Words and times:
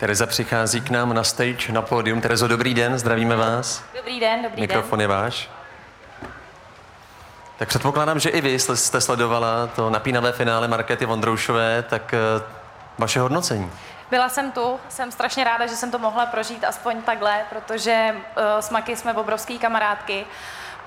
Tereza 0.00 0.26
přichází 0.26 0.80
k 0.80 0.90
nám 0.90 1.14
na 1.14 1.24
stage, 1.24 1.72
na 1.72 1.82
pódium. 1.82 2.20
Terezo, 2.20 2.48
dobrý 2.48 2.74
den, 2.74 2.98
zdravíme 2.98 3.36
vás. 3.36 3.84
Dobrý 3.96 4.20
den, 4.20 4.42
dobrý 4.42 4.60
Mikrofon 4.60 4.98
den. 4.98 5.00
je 5.00 5.06
váš. 5.08 5.50
Tak 7.58 7.68
předpokládám, 7.68 8.20
že 8.20 8.30
i 8.30 8.40
vy 8.40 8.58
jste 8.58 9.00
sledovala 9.00 9.66
to 9.66 9.90
napínavé 9.90 10.32
finále 10.32 10.68
Markety 10.68 11.06
Vondroušové, 11.06 11.82
tak 11.82 12.14
eh, 12.14 12.18
vaše 12.98 13.20
hodnocení. 13.20 13.70
Byla 14.10 14.28
jsem 14.28 14.52
tu, 14.52 14.80
jsem 14.88 15.12
strašně 15.12 15.44
ráda, 15.44 15.66
že 15.66 15.76
jsem 15.76 15.90
to 15.90 15.98
mohla 15.98 16.26
prožít 16.26 16.64
aspoň 16.64 17.02
takhle, 17.02 17.44
protože 17.50 18.14
uh, 18.14 18.42
s 18.60 18.70
Maky 18.70 18.96
jsme 18.96 19.14
obrovský 19.14 19.58
kamarádky. 19.58 20.26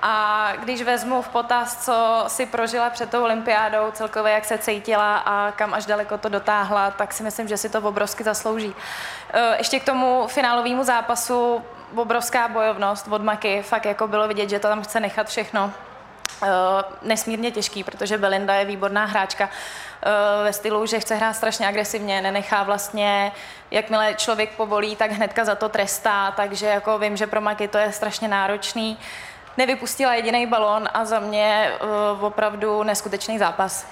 A 0.06 0.52
když 0.56 0.82
vezmu 0.82 1.22
v 1.22 1.28
potaz, 1.28 1.84
co 1.84 2.24
si 2.26 2.46
prožila 2.46 2.90
před 2.90 3.10
tou 3.10 3.22
olympiádou, 3.22 3.90
celkově 3.92 4.32
jak 4.32 4.44
se 4.44 4.58
cítila 4.58 5.16
a 5.16 5.52
kam 5.52 5.74
až 5.74 5.86
daleko 5.86 6.18
to 6.18 6.28
dotáhla, 6.28 6.90
tak 6.90 7.12
si 7.12 7.22
myslím, 7.22 7.48
že 7.48 7.56
si 7.56 7.68
to 7.68 7.78
obrovsky 7.78 8.24
zaslouží. 8.24 8.68
Uh, 8.68 8.74
ještě 9.58 9.80
k 9.80 9.84
tomu 9.84 10.26
finálovému 10.26 10.84
zápasu 10.84 11.64
obrovská 11.96 12.48
bojovnost 12.48 13.08
od 13.08 13.22
Maky, 13.22 13.62
fakt 13.62 13.84
jako 13.84 14.08
bylo 14.08 14.28
vidět, 14.28 14.50
že 14.50 14.58
to 14.58 14.68
tam 14.68 14.82
chce 14.82 15.00
nechat 15.00 15.28
všechno. 15.28 15.72
Uh, 16.42 16.48
nesmírně 17.02 17.50
těžký, 17.50 17.84
protože 17.84 18.18
Belinda 18.18 18.54
je 18.54 18.64
výborná 18.64 19.04
hráčka 19.04 19.44
uh, 19.44 20.44
ve 20.44 20.52
stylu, 20.52 20.86
že 20.86 21.00
chce 21.00 21.14
hrát 21.14 21.32
strašně 21.32 21.68
agresivně, 21.68 22.22
nenechá 22.22 22.62
vlastně, 22.62 23.32
jakmile 23.70 24.14
člověk 24.14 24.50
povolí, 24.50 24.96
tak 24.96 25.10
hnedka 25.10 25.44
za 25.44 25.54
to 25.54 25.68
trestá, 25.68 26.30
takže 26.30 26.66
jako 26.66 26.98
vím, 26.98 27.16
že 27.16 27.26
pro 27.26 27.40
Maky 27.40 27.68
to 27.68 27.78
je 27.78 27.92
strašně 27.92 28.28
náročný. 28.28 28.98
Nevypustila 29.56 30.14
jediný 30.14 30.46
balon 30.46 30.88
a 30.94 31.04
za 31.04 31.20
mě 31.20 31.72
uh, 32.16 32.24
opravdu 32.24 32.82
neskutečný 32.82 33.38
zápas. 33.38 33.86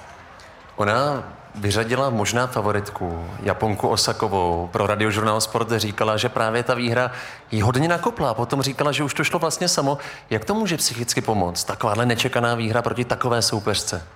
Ona 0.76 1.24
vyřadila 1.54 2.10
možná 2.10 2.46
favoritku, 2.46 3.28
Japonku 3.42 3.88
Osakovou. 3.88 4.68
Pro 4.72 4.86
radiožurnál 4.86 5.40
Sport 5.40 5.70
říkala, 5.70 6.16
že 6.16 6.28
právě 6.28 6.62
ta 6.62 6.74
výhra 6.74 7.10
jí 7.50 7.62
hodně 7.62 7.88
nakopla. 7.88 8.34
Potom 8.34 8.62
říkala, 8.62 8.92
že 8.92 9.04
už 9.04 9.14
to 9.14 9.24
šlo 9.24 9.38
vlastně 9.38 9.68
samo. 9.68 9.98
Jak 10.30 10.44
to 10.44 10.54
může 10.54 10.76
psychicky 10.76 11.20
pomoct? 11.20 11.64
Takováhle 11.64 12.06
nečekaná 12.06 12.54
výhra 12.54 12.82
proti 12.82 13.04
takové 13.04 13.42
soupeřce? 13.42 14.06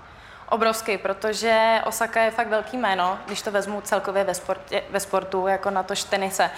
Obrovský, 0.48 0.98
protože 0.98 1.80
Osaka 1.84 2.22
je 2.22 2.30
fakt 2.30 2.48
velký 2.48 2.77
jméno, 2.77 3.19
když 3.27 3.42
to 3.42 3.50
vezmu 3.50 3.80
celkově 3.80 4.25
ve, 4.25 4.34
sportě, 4.34 4.83
ve 4.91 5.00
sportu, 5.00 5.47
jako 5.47 5.70
na 5.70 5.83
tož 5.83 6.05
tenise. 6.05 6.50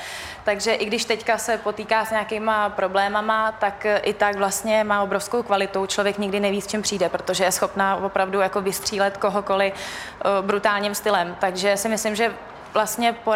Takže 0.44 0.72
i 0.74 0.84
když 0.84 1.04
teďka 1.04 1.38
se 1.38 1.58
potýká 1.58 2.04
s 2.04 2.10
nějakýma 2.10 2.70
problémama, 2.70 3.52
tak 3.52 3.86
i 4.02 4.12
tak 4.12 4.36
vlastně 4.36 4.84
má 4.84 5.02
obrovskou 5.02 5.42
kvalitu. 5.42 5.86
Člověk 5.86 6.18
nikdy 6.18 6.40
neví, 6.40 6.60
s 6.60 6.66
čím 6.66 6.82
přijde, 6.82 7.08
protože 7.08 7.44
je 7.44 7.52
schopná 7.52 7.96
opravdu 7.96 8.40
jako 8.40 8.60
vystřílet 8.60 9.16
kohokoliv 9.16 9.74
uh, 9.74 10.46
brutálním 10.46 10.94
stylem. 10.94 11.36
Takže 11.40 11.76
si 11.76 11.88
myslím, 11.88 12.16
že 12.16 12.34
vlastně 12.72 13.16
uh, 13.26 13.34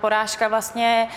porážka 0.00 0.48
vlastně 0.48 1.08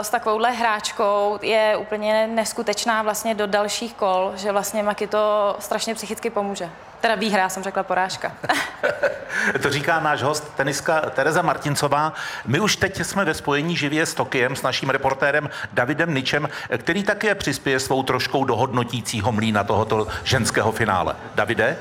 s 0.00 0.10
takovouhle 0.10 0.50
hráčkou 0.50 1.38
je 1.42 1.76
úplně 1.76 2.26
neskutečná 2.26 3.02
vlastně 3.02 3.34
do 3.34 3.46
dalších 3.46 3.94
kol, 3.94 4.32
že 4.34 4.52
vlastně 4.52 4.82
Maki 4.82 5.06
to 5.06 5.56
strašně 5.58 5.94
psychicky 5.94 6.30
pomůže. 6.30 6.70
Teda 7.02 7.14
výhra, 7.14 7.48
jsem 7.48 7.62
řekla 7.62 7.82
porážka. 7.82 8.32
to 9.62 9.70
říká 9.70 10.00
náš 10.00 10.22
host, 10.22 10.54
teniska 10.56 11.00
Tereza 11.00 11.42
Martincová. 11.42 12.12
My 12.46 12.60
už 12.60 12.76
teď 12.76 13.00
jsme 13.00 13.24
ve 13.24 13.34
spojení 13.34 13.76
živě 13.76 14.06
s 14.06 14.14
Tokiem, 14.14 14.56
s 14.56 14.62
naším 14.62 14.90
reportérem 14.90 15.50
Davidem 15.72 16.14
Ničem, 16.14 16.48
který 16.78 17.02
také 17.02 17.34
přispěje 17.34 17.80
svou 17.80 18.02
troškou 18.02 18.44
do 18.44 18.56
hodnotícího 18.56 19.32
mlína 19.32 19.64
tohoto 19.64 20.06
ženského 20.24 20.72
finále. 20.72 21.16
Davide? 21.34 21.76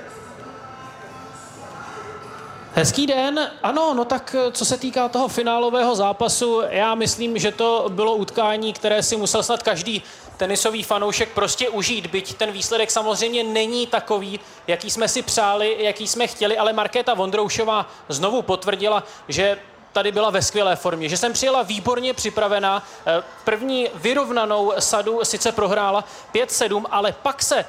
Hezký 2.75 3.07
den. 3.07 3.51
Ano, 3.63 3.93
no 3.93 4.05
tak 4.05 4.35
co 4.51 4.65
se 4.65 4.77
týká 4.77 5.09
toho 5.09 5.27
finálového 5.27 5.95
zápasu, 5.95 6.61
já 6.69 6.95
myslím, 6.95 7.37
že 7.37 7.51
to 7.51 7.85
bylo 7.89 8.15
utkání, 8.15 8.73
které 8.73 9.03
si 9.03 9.17
musel 9.17 9.43
snad 9.43 9.63
každý 9.63 10.03
tenisový 10.41 10.83
fanoušek 10.83 11.29
prostě 11.29 11.69
užít, 11.69 12.07
byť 12.07 12.33
ten 12.33 12.51
výsledek 12.51 12.91
samozřejmě 12.91 13.43
není 13.43 13.87
takový, 13.87 14.39
jaký 14.67 14.91
jsme 14.91 15.07
si 15.07 15.21
přáli, 15.21 15.75
jaký 15.79 16.07
jsme 16.07 16.27
chtěli, 16.27 16.57
ale 16.57 16.73
Markéta 16.73 17.13
Vondroušová 17.13 17.85
znovu 18.09 18.41
potvrdila, 18.41 19.03
že 19.27 19.57
tady 19.93 20.11
byla 20.11 20.29
ve 20.29 20.41
skvělé 20.41 20.75
formě, 20.75 21.09
že 21.09 21.17
jsem 21.17 21.33
přijela 21.33 21.63
výborně 21.63 22.13
připravená. 22.13 22.83
Eh, 23.05 23.23
první 23.43 23.87
vyrovnanou 23.93 24.73
sadu 24.79 25.19
sice 25.23 25.51
prohrála 25.51 26.03
5-7, 26.33 26.85
ale 26.91 27.11
pak 27.11 27.43
se 27.43 27.59
eh, 27.59 27.65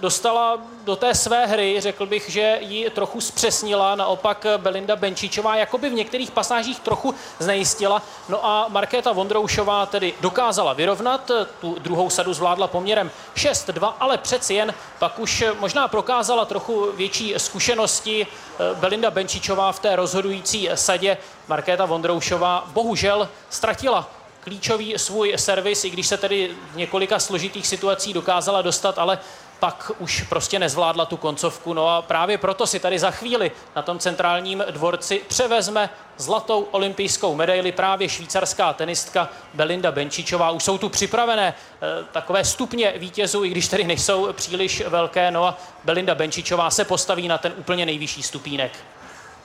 dostala 0.00 0.58
do 0.84 0.96
té 0.96 1.14
své 1.14 1.46
hry, 1.46 1.80
řekl 1.80 2.06
bych, 2.06 2.30
že 2.30 2.58
ji 2.60 2.90
trochu 2.90 3.20
zpřesnila, 3.20 3.94
naopak 3.94 4.46
Belinda 4.56 4.96
Benčíčová 4.96 5.56
jakoby 5.56 5.90
v 5.90 5.94
některých 5.94 6.30
pasážích 6.30 6.80
trochu 6.80 7.14
znejistila. 7.38 8.02
No 8.28 8.46
a 8.46 8.66
Markéta 8.68 9.12
Vondroušová 9.12 9.86
tedy 9.86 10.14
dokázala 10.20 10.72
vyrovnat, 10.72 11.30
tu 11.60 11.76
druhou 11.78 12.10
sadu 12.10 12.34
zvládla 12.34 12.66
poměrem 12.66 13.10
6-2, 13.36 13.94
ale 14.00 14.18
přeci 14.18 14.54
jen 14.54 14.74
pak 14.98 15.18
už 15.18 15.44
možná 15.58 15.88
prokázala 15.88 16.44
trochu 16.44 16.92
větší 16.92 17.34
zkušenosti 17.36 18.26
Belinda 18.74 19.10
Benčíčová 19.10 19.72
v 19.72 19.80
té 19.80 19.96
rozhodující 19.96 20.68
sadě. 20.74 21.16
Markéta 21.48 21.86
Vondroušová 21.86 22.64
bohužel 22.72 23.28
ztratila 23.50 24.10
klíčový 24.44 24.94
svůj 24.96 25.34
servis, 25.36 25.84
i 25.84 25.90
když 25.90 26.06
se 26.06 26.16
tedy 26.16 26.50
v 26.72 26.76
několika 26.76 27.18
složitých 27.18 27.66
situacích 27.66 28.14
dokázala 28.14 28.62
dostat, 28.62 28.98
ale 28.98 29.18
pak 29.62 29.90
už 29.98 30.22
prostě 30.28 30.58
nezvládla 30.58 31.06
tu 31.06 31.16
koncovku. 31.16 31.74
No 31.74 31.88
a 31.88 32.02
právě 32.02 32.38
proto 32.38 32.66
si 32.66 32.80
tady 32.80 32.98
za 32.98 33.10
chvíli 33.10 33.50
na 33.76 33.82
tom 33.82 33.98
centrálním 33.98 34.64
dvorci 34.70 35.22
převezme 35.28 35.90
zlatou 36.16 36.62
olympijskou 36.70 37.34
medaili 37.34 37.72
právě 37.72 38.08
švýcarská 38.08 38.72
tenistka 38.72 39.28
Belinda 39.54 39.92
Benčičová. 39.92 40.50
Už 40.50 40.64
jsou 40.64 40.78
tu 40.78 40.88
připravené 40.88 41.48
e, 41.48 42.04
takové 42.12 42.44
stupně 42.44 42.94
vítězů, 42.96 43.44
i 43.44 43.50
když 43.50 43.68
tedy 43.68 43.84
nejsou 43.84 44.32
příliš 44.32 44.82
velké. 44.86 45.30
No 45.30 45.44
a 45.44 45.58
Belinda 45.84 46.14
Benčičová 46.14 46.70
se 46.70 46.84
postaví 46.84 47.28
na 47.28 47.38
ten 47.38 47.52
úplně 47.56 47.86
nejvyšší 47.86 48.22
stupínek. 48.22 48.72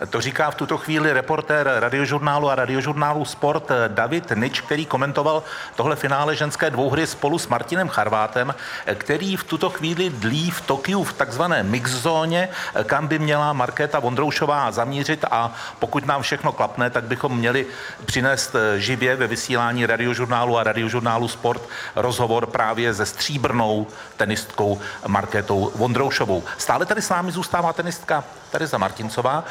To 0.10 0.22
říká 0.22 0.52
v 0.52 0.56
tuto 0.56 0.78
chvíli 0.78 1.14
reportér 1.14 1.72
radiožurnálu 1.80 2.50
a 2.50 2.56
radiožurnálu 2.56 3.26
Sport 3.26 3.70
David 3.88 4.32
Nič, 4.36 4.62
který 4.62 4.86
komentoval 4.86 5.44
tohle 5.76 5.96
finále 5.96 6.36
ženské 6.36 6.70
dvouhry 6.70 7.08
spolu 7.08 7.40
s 7.40 7.48
Martinem 7.48 7.90
Charvátem, 7.90 8.56
který 8.96 9.38
v 9.38 9.44
tuto 9.44 9.70
chvíli 9.70 10.10
dlí 10.10 10.52
v 10.52 10.62
Tokiu 10.62 11.04
v 11.04 11.14
takzvané 11.14 11.64
mix 11.64 11.92
zóně, 11.92 12.50
kam 12.84 13.08
by 13.08 13.20
měla 13.20 13.54
Markéta 13.54 14.00
Vondroušová 14.00 14.72
zamířit 14.72 15.26
a 15.32 15.54
pokud 15.80 16.06
nám 16.06 16.22
všechno 16.22 16.52
klapne, 16.52 16.90
tak 16.90 17.04
bychom 17.04 17.38
měli 17.38 17.66
přinést 18.06 18.56
živě 18.78 19.16
ve 19.16 19.28
vysílání 19.28 19.86
radiožurnálu 19.86 20.58
a 20.58 20.64
radiožurnálu 20.64 21.28
Sport 21.28 21.62
rozhovor 21.96 22.46
právě 22.46 22.94
se 22.94 23.06
stříbrnou 23.06 23.88
tenistkou 24.18 24.80
Markétou 25.08 25.72
Vondroušovou. 25.76 26.44
Stále 26.58 26.86
tady 26.86 27.02
s 27.02 27.10
námi 27.10 27.32
zůstává 27.32 27.74
tenistka 27.74 28.24
Tereza 28.52 28.78
Martincová. 28.78 29.44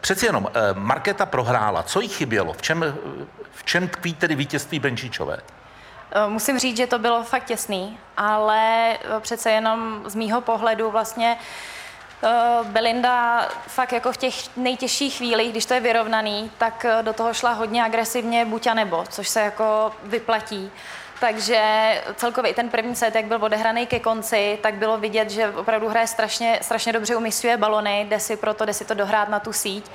Přeci 0.00 0.26
jenom, 0.26 0.48
eh, 0.54 0.60
Markéta 0.74 1.26
prohrála. 1.26 1.82
Co 1.82 2.00
jí 2.00 2.08
chybělo? 2.08 2.52
V 2.52 2.62
čem, 2.62 2.98
v 3.52 3.64
čem 3.64 3.88
tkví 3.88 4.14
tedy 4.14 4.34
vítězství 4.34 4.78
Benčíčové? 4.78 5.38
Eh, 6.12 6.28
musím 6.28 6.58
říct, 6.58 6.76
že 6.76 6.86
to 6.86 6.98
bylo 6.98 7.24
fakt 7.24 7.44
těsný, 7.44 7.98
ale 8.16 8.92
eh, 8.94 9.20
přece 9.20 9.50
jenom 9.50 10.02
z 10.06 10.14
mýho 10.14 10.40
pohledu 10.40 10.90
vlastně 10.90 11.36
Belinda 12.62 13.48
fakt 13.66 13.92
jako 13.92 14.12
v 14.12 14.16
těch 14.16 14.56
nejtěžších 14.56 15.16
chvílích, 15.16 15.50
když 15.50 15.66
to 15.66 15.74
je 15.74 15.80
vyrovnaný, 15.80 16.50
tak 16.58 16.86
do 17.02 17.12
toho 17.12 17.34
šla 17.34 17.52
hodně 17.52 17.84
agresivně 17.84 18.44
buď 18.44 18.66
a 18.66 18.74
nebo, 18.74 19.04
což 19.08 19.28
se 19.28 19.40
jako 19.40 19.92
vyplatí. 20.02 20.70
Takže 21.20 21.62
celkově 22.14 22.50
i 22.50 22.54
ten 22.54 22.68
první 22.68 22.96
set, 22.96 23.14
jak 23.14 23.24
byl 23.24 23.38
odehraný 23.44 23.86
ke 23.86 24.00
konci, 24.00 24.58
tak 24.62 24.74
bylo 24.74 24.98
vidět, 24.98 25.30
že 25.30 25.50
opravdu 25.50 25.88
hraje 25.88 26.06
strašně, 26.06 26.58
strašně 26.62 26.92
dobře 26.92 27.16
umístuje 27.16 27.56
balony, 27.56 28.06
jde 28.08 28.20
si 28.20 28.36
proto, 28.36 28.64
jde 28.64 28.74
si 28.74 28.84
to 28.84 28.94
dohrát 28.94 29.28
na 29.28 29.40
tu 29.40 29.52
síť. 29.52 29.90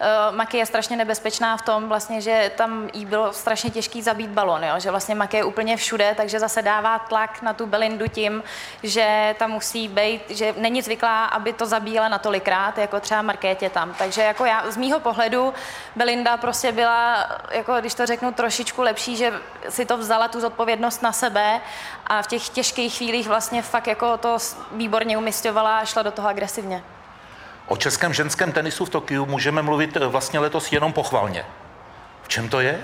Uh, 0.00 0.36
Maki 0.36 0.56
je 0.56 0.66
strašně 0.66 0.96
nebezpečná 0.96 1.56
v 1.56 1.62
tom, 1.62 1.88
vlastně, 1.88 2.20
že 2.20 2.50
tam 2.56 2.88
jí 2.92 3.06
bylo 3.06 3.32
strašně 3.32 3.70
těžký 3.70 4.02
zabít 4.02 4.30
balon, 4.30 4.64
jo? 4.64 4.74
že 4.78 4.90
vlastně 4.90 5.14
Maki 5.14 5.36
je 5.36 5.44
úplně 5.44 5.76
všude, 5.76 6.14
takže 6.16 6.40
zase 6.40 6.62
dává 6.62 6.98
tlak 6.98 7.42
na 7.42 7.52
tu 7.52 7.66
Belindu 7.66 8.08
tím, 8.08 8.42
že 8.82 9.34
tam 9.38 9.50
musí 9.50 9.88
být, 9.88 10.22
že 10.30 10.54
není 10.56 10.82
zvyklá, 10.82 11.24
aby 11.24 11.52
to 11.52 11.66
zabíjela 11.66 12.08
na 12.08 12.18
tolikrát, 12.18 12.78
jako 12.78 13.00
třeba 13.00 13.22
Markétě 13.22 13.70
tam. 13.70 13.94
Takže 13.98 14.22
jako 14.22 14.44
já 14.44 14.70
z 14.70 14.76
mýho 14.76 15.00
pohledu 15.00 15.54
Belinda 15.96 16.36
prostě 16.36 16.72
byla, 16.72 17.26
jako 17.50 17.74
když 17.80 17.94
to 17.94 18.06
řeknu, 18.06 18.32
trošičku 18.32 18.82
lepší, 18.82 19.16
že 19.16 19.32
si 19.68 19.86
to 19.86 19.96
vzala 19.96 20.28
tu 20.28 20.40
zodpovědnost 20.40 21.02
na 21.02 21.12
sebe 21.12 21.60
a 22.06 22.22
v 22.22 22.26
těch 22.26 22.48
těžkých 22.48 22.96
chvílích 22.96 23.28
vlastně 23.28 23.62
fakt 23.62 23.86
jako 23.86 24.16
to 24.16 24.38
výborně 24.72 25.18
umistovala 25.18 25.78
a 25.78 25.84
šla 25.84 26.02
do 26.02 26.10
toho 26.10 26.28
agresivně. 26.28 26.82
O 27.68 27.76
českém 27.76 28.14
ženském 28.14 28.52
tenisu 28.52 28.84
v 28.84 28.90
Tokiu 28.90 29.26
můžeme 29.26 29.62
mluvit 29.62 29.96
eh, 29.96 30.06
vlastně 30.06 30.38
letos 30.38 30.72
jenom 30.72 30.92
pochvalně. 30.92 31.44
V 32.22 32.28
čem 32.28 32.48
to 32.48 32.60
je? 32.60 32.80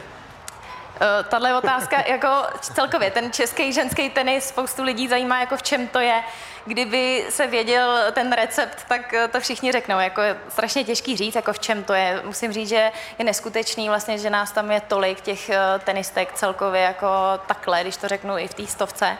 Uh, 0.94 1.28
tahle 1.28 1.58
otázka, 1.58 1.96
jako 2.06 2.28
celkově, 2.60 3.10
ten 3.10 3.32
český 3.32 3.72
ženský 3.72 4.10
tenis, 4.10 4.48
spoustu 4.48 4.82
lidí 4.82 5.08
zajímá, 5.08 5.40
jako 5.40 5.56
v 5.56 5.62
čem 5.62 5.88
to 5.88 6.00
je. 6.00 6.22
Kdyby 6.66 7.26
se 7.28 7.46
věděl 7.46 7.98
ten 8.12 8.32
recept, 8.32 8.84
tak 8.88 9.14
to 9.32 9.40
všichni 9.40 9.72
řeknou. 9.72 10.00
Jako 10.00 10.20
je 10.20 10.36
strašně 10.48 10.84
těžký 10.84 11.16
říct, 11.16 11.34
jako 11.34 11.52
v 11.52 11.58
čem 11.58 11.84
to 11.84 11.94
je. 11.94 12.22
Musím 12.24 12.52
říct, 12.52 12.68
že 12.68 12.92
je 13.18 13.24
neskutečný 13.24 13.88
vlastně, 13.88 14.18
že 14.18 14.30
nás 14.30 14.52
tam 14.52 14.70
je 14.70 14.80
tolik 14.80 15.20
těch 15.20 15.50
tenistek 15.84 16.32
celkově 16.32 16.82
jako 16.82 17.06
takhle, 17.46 17.80
když 17.82 17.96
to 17.96 18.08
řeknu 18.08 18.38
i 18.38 18.48
v 18.48 18.54
té 18.54 18.66
stovce. 18.66 19.16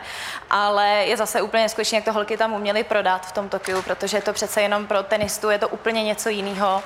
Ale 0.49 0.87
je 0.87 1.17
zase 1.17 1.41
úplně 1.41 1.63
neskutečné, 1.63 1.95
jak 1.95 2.05
to 2.05 2.13
holky 2.13 2.37
tam 2.37 2.53
uměly 2.53 2.83
prodat 2.83 3.25
v 3.25 3.31
tom 3.31 3.49
Tokiu, 3.49 3.81
protože 3.81 4.17
je 4.17 4.21
to 4.21 4.33
přece 4.33 4.61
jenom 4.61 4.87
pro 4.87 5.03
tenistu 5.03 5.49
je 5.49 5.57
to 5.57 5.67
úplně 5.69 6.03
něco 6.03 6.29
jiného. 6.29 6.83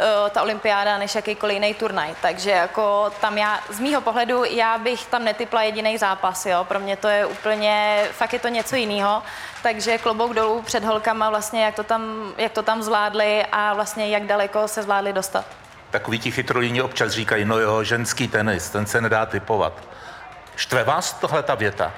Eh, 0.00 0.30
ta 0.30 0.42
olympiáda 0.42 0.98
než 0.98 1.14
jakýkoliv 1.14 1.54
jiný 1.54 1.74
turnaj. 1.74 2.14
Takže 2.22 2.50
jako 2.50 3.12
tam 3.20 3.38
já, 3.38 3.60
z 3.70 3.80
mýho 3.80 4.00
pohledu, 4.00 4.44
já 4.44 4.78
bych 4.78 5.06
tam 5.06 5.24
netypla 5.24 5.62
jediný 5.62 5.98
zápas, 5.98 6.46
jo. 6.46 6.64
Pro 6.64 6.80
mě 6.80 6.96
to 6.96 7.08
je 7.08 7.26
úplně, 7.26 8.04
fakt 8.12 8.32
je 8.32 8.38
to 8.38 8.48
něco 8.48 8.76
jiného. 8.76 9.22
Takže 9.62 9.98
klobouk 9.98 10.34
dolů 10.34 10.62
před 10.62 10.84
holkama 10.84 11.30
vlastně, 11.30 11.64
jak 11.64 11.74
to 11.74 11.84
tam, 11.84 12.32
jak 12.38 12.52
to 12.52 12.62
tam 12.62 12.82
zvládli 12.82 13.44
a 13.52 13.74
vlastně 13.74 14.08
jak 14.08 14.26
daleko 14.26 14.68
se 14.68 14.82
zvládli 14.82 15.12
dostat. 15.12 15.44
Takový 15.90 16.18
ti 16.18 16.30
chytrolíni 16.30 16.82
občas 16.82 17.12
říkají, 17.12 17.44
no 17.44 17.58
jo, 17.58 17.84
ženský 17.84 18.28
tenis, 18.28 18.70
ten 18.70 18.86
se 18.86 19.00
nedá 19.00 19.26
typovat. 19.26 19.72
Štve 20.56 20.84
vás 20.84 21.12
tohle 21.12 21.42
ta 21.42 21.54
věta? 21.54 21.92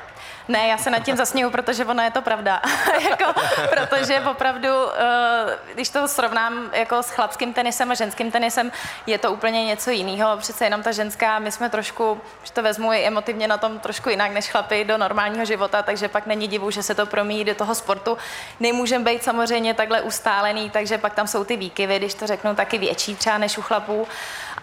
Ne, 0.48 0.68
já 0.68 0.78
se 0.78 0.90
nad 0.90 0.98
tím 0.98 1.16
zasněju, 1.16 1.50
protože 1.50 1.84
ono 1.84 2.02
je 2.02 2.10
to 2.10 2.22
pravda. 2.22 2.62
jako, 3.10 3.40
protože 3.70 4.20
opravdu, 4.20 4.68
eh, 4.68 5.58
když 5.74 5.88
to 5.88 6.08
srovnám 6.08 6.70
jako 6.72 7.02
s 7.02 7.10
chlapským 7.10 7.52
tenisem 7.52 7.90
a 7.90 7.94
ženským 7.94 8.30
tenisem, 8.30 8.72
je 9.06 9.18
to 9.18 9.32
úplně 9.32 9.64
něco 9.64 9.90
jiného. 9.90 10.36
Přece 10.36 10.64
jenom 10.64 10.82
ta 10.82 10.92
ženská, 10.92 11.38
my 11.38 11.52
jsme 11.52 11.70
trošku, 11.70 12.20
že 12.44 12.52
to 12.52 12.62
vezmu 12.62 12.92
i 12.92 13.04
emotivně 13.04 13.48
na 13.48 13.58
tom 13.58 13.78
trošku 13.78 14.08
jinak 14.08 14.32
než 14.32 14.50
chlapy 14.50 14.84
do 14.84 14.98
normálního 14.98 15.44
života, 15.44 15.82
takže 15.82 16.08
pak 16.08 16.26
není 16.26 16.48
divu, 16.48 16.70
že 16.70 16.82
se 16.82 16.94
to 16.94 17.06
promíjí 17.06 17.44
do 17.44 17.54
toho 17.54 17.74
sportu. 17.74 18.18
Nemůžeme 18.60 19.04
být 19.04 19.24
samozřejmě 19.24 19.74
takhle 19.74 20.00
ustálený, 20.00 20.70
takže 20.70 20.98
pak 20.98 21.14
tam 21.14 21.26
jsou 21.26 21.44
ty 21.44 21.56
výkyvy, 21.56 21.98
když 21.98 22.14
to 22.14 22.26
řeknu, 22.26 22.54
taky 22.54 22.78
větší 22.78 23.16
třeba 23.16 23.38
než 23.38 23.58
u 23.58 23.62
chlapů 23.62 24.06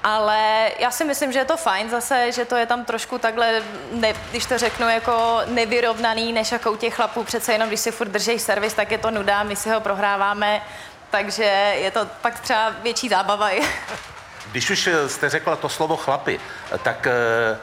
ale 0.04 0.72
já 0.80 0.92
si 0.92 1.06
myslím, 1.06 1.32
že 1.32 1.40
je 1.40 1.46
to 1.46 1.58
fajn 1.58 1.90
zase, 1.90 2.32
že 2.32 2.46
to 2.46 2.56
je 2.56 2.66
tam 2.66 2.86
trošku 2.86 3.18
takhle, 3.18 3.62
ne, 3.92 4.14
když 4.32 4.46
to 4.46 4.58
řeknu, 4.58 4.90
jako 4.90 5.42
nevyrovnaný, 5.46 6.34
než 6.34 6.52
jako 6.52 6.72
u 6.72 6.76
těch 6.76 6.96
chlapů. 6.96 7.24
Přece 7.24 7.52
jenom, 7.54 7.68
když 7.68 7.80
si 7.80 7.92
furt 7.92 8.08
drží 8.08 8.40
servis, 8.40 8.74
tak 8.74 8.92
je 8.92 8.98
to 8.98 9.12
nuda, 9.12 9.44
my 9.44 9.56
si 9.56 9.70
ho 9.70 9.80
prohráváme, 9.80 10.62
takže 11.10 11.44
je 11.76 11.92
to 11.92 12.08
pak 12.22 12.40
třeba 12.40 12.70
větší 12.70 13.10
zábava. 13.10 13.50
Když 14.52 14.70
už 14.70 14.90
jste 15.08 15.30
řekla 15.30 15.56
to 15.56 15.70
slovo 15.70 15.98
chlapy, 15.98 16.40
tak 16.84 17.08
eh, 17.08 17.58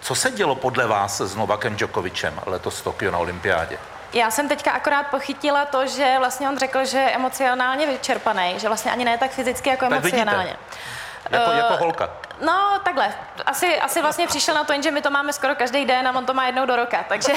co 0.00 0.14
se 0.14 0.30
dělo 0.30 0.54
podle 0.54 0.86
vás 0.86 1.20
s 1.20 1.36
Novakem 1.36 1.76
Djokovicem 1.76 2.40
letos 2.46 2.80
v 2.80 2.84
Tokio 2.84 3.10
na 3.10 3.18
olympiádě? 3.18 3.78
Já 4.12 4.30
jsem 4.30 4.48
teďka 4.48 4.70
akorát 4.70 5.06
pochytila 5.06 5.64
to, 5.64 5.86
že 5.86 6.14
vlastně 6.18 6.48
on 6.48 6.58
řekl, 6.58 6.84
že 6.84 6.98
je 6.98 7.10
emocionálně 7.10 7.86
vyčerpaný, 7.86 8.54
že 8.56 8.68
vlastně 8.68 8.92
ani 8.92 9.04
ne 9.04 9.18
tak 9.18 9.30
fyzicky, 9.30 9.68
jako 9.68 9.88
tak 9.88 9.98
emocionálně. 9.98 10.44
Vidíte. 10.44 11.01
Jako, 11.30 11.50
uh, 11.50 11.56
jako 11.56 11.76
holka. 11.76 12.10
No, 12.40 12.80
takhle. 12.84 13.14
Asi, 13.46 13.80
asi 13.80 14.02
vlastně 14.02 14.26
přišel 14.26 14.54
na 14.54 14.64
to, 14.64 14.82
že 14.82 14.90
my 14.90 15.02
to 15.02 15.10
máme 15.10 15.32
skoro 15.32 15.54
každý 15.54 15.84
den 15.84 16.08
a 16.08 16.18
on 16.18 16.26
to 16.26 16.34
má 16.34 16.46
jednou 16.46 16.66
do 16.66 16.76
roka, 16.76 17.04
takže... 17.08 17.32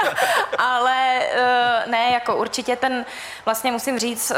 ale 0.58 1.20
uh, 1.20 1.90
ne, 1.90 2.10
jako 2.10 2.36
určitě 2.36 2.76
ten, 2.76 3.04
vlastně 3.44 3.72
musím 3.72 3.98
říct, 3.98 4.32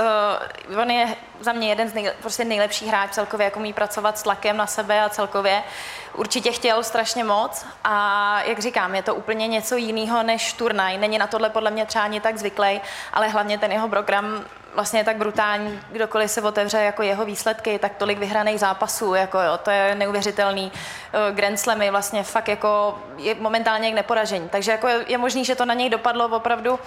uh, 0.72 0.80
on 0.80 0.90
je 0.90 1.16
za 1.40 1.52
mě 1.52 1.68
jeden 1.68 1.88
z 1.88 1.94
nej, 1.94 2.12
prostě 2.20 2.44
nejlepších 2.44 2.88
hráč 2.88 3.10
celkově, 3.10 3.44
jako 3.44 3.58
umí 3.58 3.72
pracovat 3.72 4.18
s 4.18 4.22
tlakem 4.22 4.56
na 4.56 4.66
sebe 4.66 5.00
a 5.02 5.08
celkově. 5.08 5.62
Určitě 6.14 6.52
chtěl 6.52 6.82
strašně 6.82 7.24
moc 7.24 7.66
a 7.84 8.40
jak 8.42 8.58
říkám, 8.58 8.94
je 8.94 9.02
to 9.02 9.14
úplně 9.14 9.46
něco 9.46 9.76
jiného 9.76 10.22
než 10.22 10.52
turnaj. 10.52 10.98
Není 10.98 11.18
na 11.18 11.26
tohle 11.26 11.50
podle 11.50 11.70
mě 11.70 11.86
třeba 11.86 12.04
ani 12.04 12.20
tak 12.20 12.38
zvyklý, 12.38 12.80
ale 13.12 13.28
hlavně 13.28 13.58
ten 13.58 13.72
jeho 13.72 13.88
program 13.88 14.44
vlastně 14.76 15.00
je 15.00 15.04
tak 15.04 15.16
brutální, 15.16 15.80
kdokoliv 15.90 16.30
se 16.30 16.42
otevře 16.42 16.78
jako 16.78 17.02
jeho 17.02 17.24
výsledky, 17.24 17.78
tak 17.78 17.94
tolik 17.94 18.18
vyhraných 18.18 18.60
zápasů, 18.60 19.14
jako 19.14 19.40
jo, 19.40 19.58
to 19.58 19.70
je 19.70 19.94
neuvěřitelný. 19.94 20.72
Eh, 21.12 21.32
Grand 21.32 21.60
Slamy 21.60 21.90
vlastně 21.90 22.22
fakt 22.22 22.48
jako 22.48 22.98
je 23.16 23.34
momentálně 23.34 23.88
jak 23.88 23.94
neporažení. 23.94 24.48
Takže 24.48 24.70
jako 24.70 24.88
je, 24.88 25.04
je 25.08 25.18
možný, 25.18 25.44
že 25.44 25.54
to 25.54 25.64
na 25.64 25.74
něj 25.74 25.90
dopadlo 25.90 26.28
opravdu 26.28 26.78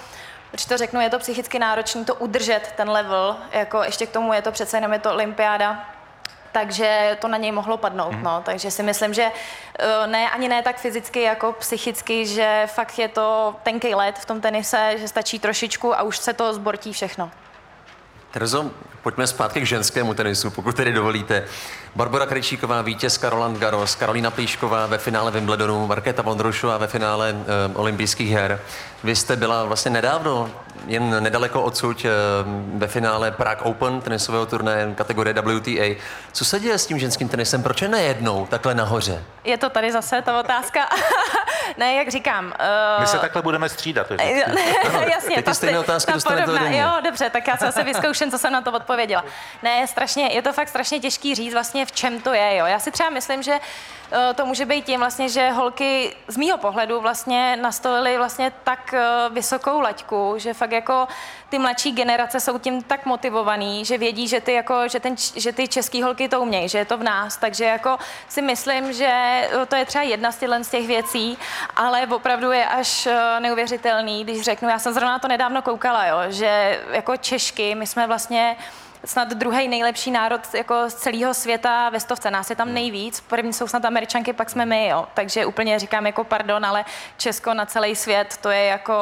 když 0.52 0.66
to 0.66 0.78
řeknu, 0.78 1.02
je 1.02 1.10
to 1.10 1.20
psychicky 1.20 1.60
náročné 1.60 2.06
to 2.06 2.16
udržet, 2.16 2.74
ten 2.78 2.90
level, 2.90 3.38
jako 3.52 3.84
ještě 3.84 4.06
k 4.06 4.12
tomu 4.12 4.34
je 4.34 4.42
to 4.42 4.52
přece 4.52 4.78
jenom 4.78 4.94
je 4.94 5.00
to 5.00 5.12
olympiáda, 5.12 5.86
takže 6.52 7.18
to 7.22 7.28
na 7.28 7.38
něj 7.38 7.52
mohlo 7.52 7.78
padnout. 7.78 8.14
Mm. 8.14 8.24
No. 8.24 8.42
Takže 8.46 8.72
si 8.72 8.84
myslím, 8.84 9.14
že 9.14 9.32
eh, 9.80 10.08
ne, 10.08 10.30
ani 10.30 10.48
ne 10.48 10.62
tak 10.62 10.78
fyzicky, 10.78 11.22
jako 11.22 11.54
psychicky, 11.54 12.26
že 12.26 12.64
fakt 12.66 13.00
je 13.00 13.08
to 13.08 13.56
tenký 13.64 13.96
let 13.96 14.20
v 14.20 14.26
tom 14.26 14.42
tenise, 14.42 14.94
že 14.98 15.08
stačí 15.08 15.40
trošičku 15.40 15.96
a 15.96 16.02
už 16.02 16.18
se 16.18 16.34
to 16.34 16.54
zbortí 16.54 16.94
všechno. 16.94 17.32
Terezo, 18.32 18.72
pojďme 19.04 19.28
zpátky 19.28 19.62
k 19.62 19.66
ženskému 19.66 20.14
tenisu, 20.14 20.50
pokud 20.50 20.76
tedy 20.76 20.94
dovolíte. 20.94 21.44
Barbara 21.96 22.26
Krejčíková, 22.26 22.82
vítězka 22.82 23.30
Roland 23.30 23.58
Garros, 23.58 23.96
Karolina 23.96 24.32
Plíšková 24.32 24.86
ve 24.86 24.98
finále 24.98 25.32
Wimbledonu, 25.32 25.88
Markéta 25.88 26.22
Vondrušová 26.22 26.78
ve 26.78 26.88
finále 26.88 27.30
e, 27.30 27.76
olympijských 27.76 28.32
her. 28.32 28.60
Vy 29.04 29.16
jste 29.16 29.36
byla 29.36 29.64
vlastně 29.64 29.92
nedávno, 29.92 30.52
jen 30.88 31.24
nedaleko 31.24 31.62
odsud, 31.62 32.06
e, 32.06 32.10
ve 32.74 32.88
finále 32.88 33.32
Prague 33.32 33.64
Open 33.64 34.02
tenisového 34.02 34.46
turnaje 34.46 34.94
kategorie 34.96 35.34
WTA. 35.34 36.02
Co 36.32 36.46
se 36.46 36.60
děje 36.60 36.78
s 36.78 36.86
tím 36.86 37.00
ženským 37.00 37.30
tenisem? 37.30 37.64
Proč 37.64 37.82
je 37.82 37.88
nejednou 37.88 38.46
takhle 38.46 38.76
nahoře? 38.76 39.24
Je 39.44 39.58
to 39.58 39.70
tady 39.70 39.92
zase 39.92 40.22
ta 40.22 40.40
otázka. 40.40 40.80
ne, 41.78 41.94
jak 41.94 42.10
říkám. 42.10 42.46
Uh... 42.46 43.02
My 43.02 43.08
se 43.08 43.20
takhle 43.20 43.42
budeme 43.42 43.70
střídat. 43.70 44.08
To 44.08 44.14
je 44.14 44.20
Jasně, 45.12 45.36
Ty, 45.36 45.44
ty 45.44 45.56
stejné 45.56 45.80
otázky 45.80 46.12
dostanete 46.12 46.78
Jo, 46.78 46.90
dobře, 47.04 47.30
tak 47.30 47.48
já 47.48 47.58
se 47.58 47.66
zase 47.66 47.84
vyzkouším, 47.84 48.32
co 48.32 48.38
jsem 48.38 48.54
na 48.54 48.62
to 48.62 48.72
odpověděla. 48.72 49.26
Ne, 49.64 49.88
strašně, 49.88 50.30
je 50.34 50.42
to 50.42 50.54
fakt 50.54 50.68
strašně 50.68 51.00
těžký 51.00 51.36
říct 51.36 51.54
vlastně, 51.54 51.86
v 51.86 51.92
čem 51.92 52.22
to 52.22 52.34
je. 52.34 52.56
Jo. 52.56 52.66
Já 52.66 52.80
si 52.80 52.92
třeba 52.92 53.10
myslím, 53.10 53.44
že 53.44 53.52
uh, 53.54 54.18
to 54.36 54.46
může 54.46 54.66
být 54.66 54.86
tím 54.86 55.00
vlastně, 55.00 55.30
že 55.30 55.50
holky 55.50 56.16
z 56.28 56.38
mýho 56.38 56.58
pohledu 56.58 57.02
vlastně 57.02 57.56
nastolily 57.62 58.18
vlastně 58.18 58.52
tak 58.64 58.94
uh, 58.94 59.34
vysokou 59.34 59.82
laťku, 59.82 60.34
že 60.38 60.54
fakt 60.54 60.72
jako 60.72 61.08
ty 61.50 61.60
mladší 61.60 61.92
generace 61.92 62.40
jsou 62.40 62.60
tím 62.60 62.84
tak 62.84 63.06
motivovaný, 63.06 63.86
že 63.86 63.98
vědí, 63.98 64.28
že 64.28 64.42
ty, 64.42 64.54
jako, 64.54 64.88
že 64.88 65.00
ten, 65.00 65.16
že 65.36 65.52
ty 65.52 65.68
český 65.68 66.04
holky 66.04 66.30
to 66.30 66.42
umějí, 66.42 66.70
že 66.70 66.78
je 66.78 66.86
to 66.86 66.98
v 66.98 67.04
nás. 67.04 67.38
Takže 67.38 67.66
jako 67.66 67.98
si 68.28 68.42
myslím, 68.42 68.94
že 68.94 69.42
to 69.68 69.76
je 69.76 69.86
třeba 69.86 70.04
jedna 70.04 70.32
z, 70.32 70.70
těch 70.70 70.88
věcí, 70.88 71.38
ale 71.76 72.08
opravdu 72.08 72.52
je 72.52 72.66
až 72.66 73.08
neuvěřitelný, 73.40 74.24
když 74.24 74.42
řeknu, 74.42 74.70
já 74.70 74.80
jsem 74.80 74.94
zrovna 74.94 75.12
na 75.12 75.20
to 75.20 75.28
nedávno 75.28 75.62
koukala, 75.62 76.06
jo, 76.06 76.18
že 76.28 76.82
jako 76.92 77.18
Češky, 77.18 77.76
my 77.76 77.88
jsme 77.88 78.08
vlastně 78.08 78.56
snad 79.06 79.28
druhý 79.28 79.68
nejlepší 79.68 80.12
národ 80.12 80.42
jako 80.54 80.90
z 80.90 80.94
celého 80.94 81.34
světa 81.34 81.90
ve 81.90 82.00
stovce. 82.00 82.32
Nás 82.32 82.50
je 82.50 82.56
tam 82.56 82.68
hmm. 82.68 82.76
nejvíc. 82.76 83.20
První 83.20 83.54
jsou 83.54 83.68
snad 83.68 83.86
američanky, 83.86 84.34
pak 84.34 84.50
jsme 84.50 84.66
my, 84.66 84.88
jo. 84.88 85.08
Takže 85.14 85.46
úplně 85.46 85.80
říkám 85.80 86.06
jako 86.06 86.24
pardon, 86.24 86.66
ale 86.66 86.86
Česko 87.18 87.54
na 87.54 87.66
celý 87.66 87.96
svět, 87.96 88.38
to 88.42 88.50
je 88.50 88.66
jako, 88.66 88.94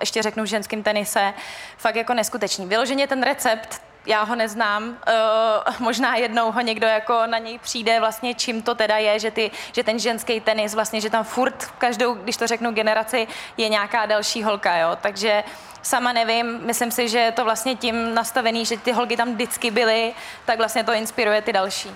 ještě 0.00 0.22
řeknu 0.22 0.44
v 0.44 0.46
ženském 0.46 0.82
tenise, 0.82 1.34
fakt 1.76 1.96
jako 1.96 2.14
neskutečný. 2.14 2.66
Vyloženě 2.66 3.06
ten 3.06 3.22
recept, 3.22 3.82
já 4.06 4.22
ho 4.22 4.34
neznám, 4.34 4.84
uh, 4.88 5.74
možná 5.78 6.16
jednou 6.16 6.52
ho 6.52 6.60
někdo 6.60 6.86
jako 6.86 7.22
na 7.26 7.38
něj 7.38 7.58
přijde 7.58 8.00
vlastně, 8.00 8.34
čím 8.34 8.62
to 8.62 8.74
teda 8.74 8.96
je, 8.96 9.18
že, 9.18 9.30
ty, 9.30 9.50
že 9.72 9.82
ten 9.82 9.98
ženský 9.98 10.40
tenis 10.40 10.74
vlastně, 10.74 11.00
že 11.00 11.10
tam 11.10 11.24
furt 11.24 11.66
každou, 11.78 12.14
když 12.14 12.36
to 12.36 12.46
řeknu 12.46 12.72
generaci, 12.72 13.28
je 13.56 13.68
nějaká 13.68 14.06
další 14.06 14.42
holka, 14.42 14.76
jo, 14.76 14.98
takže 15.00 15.44
sama 15.82 16.12
nevím, 16.12 16.60
myslím 16.62 16.90
si, 16.90 17.08
že 17.08 17.18
je 17.18 17.32
to 17.32 17.44
vlastně 17.44 17.74
tím 17.74 18.14
nastavený, 18.14 18.66
že 18.66 18.76
ty 18.76 18.92
holky 18.92 19.16
tam 19.16 19.32
vždycky 19.32 19.70
byly, 19.70 20.12
tak 20.44 20.58
vlastně 20.58 20.84
to 20.84 20.92
inspiruje 20.92 21.42
ty 21.42 21.52
další. 21.52 21.90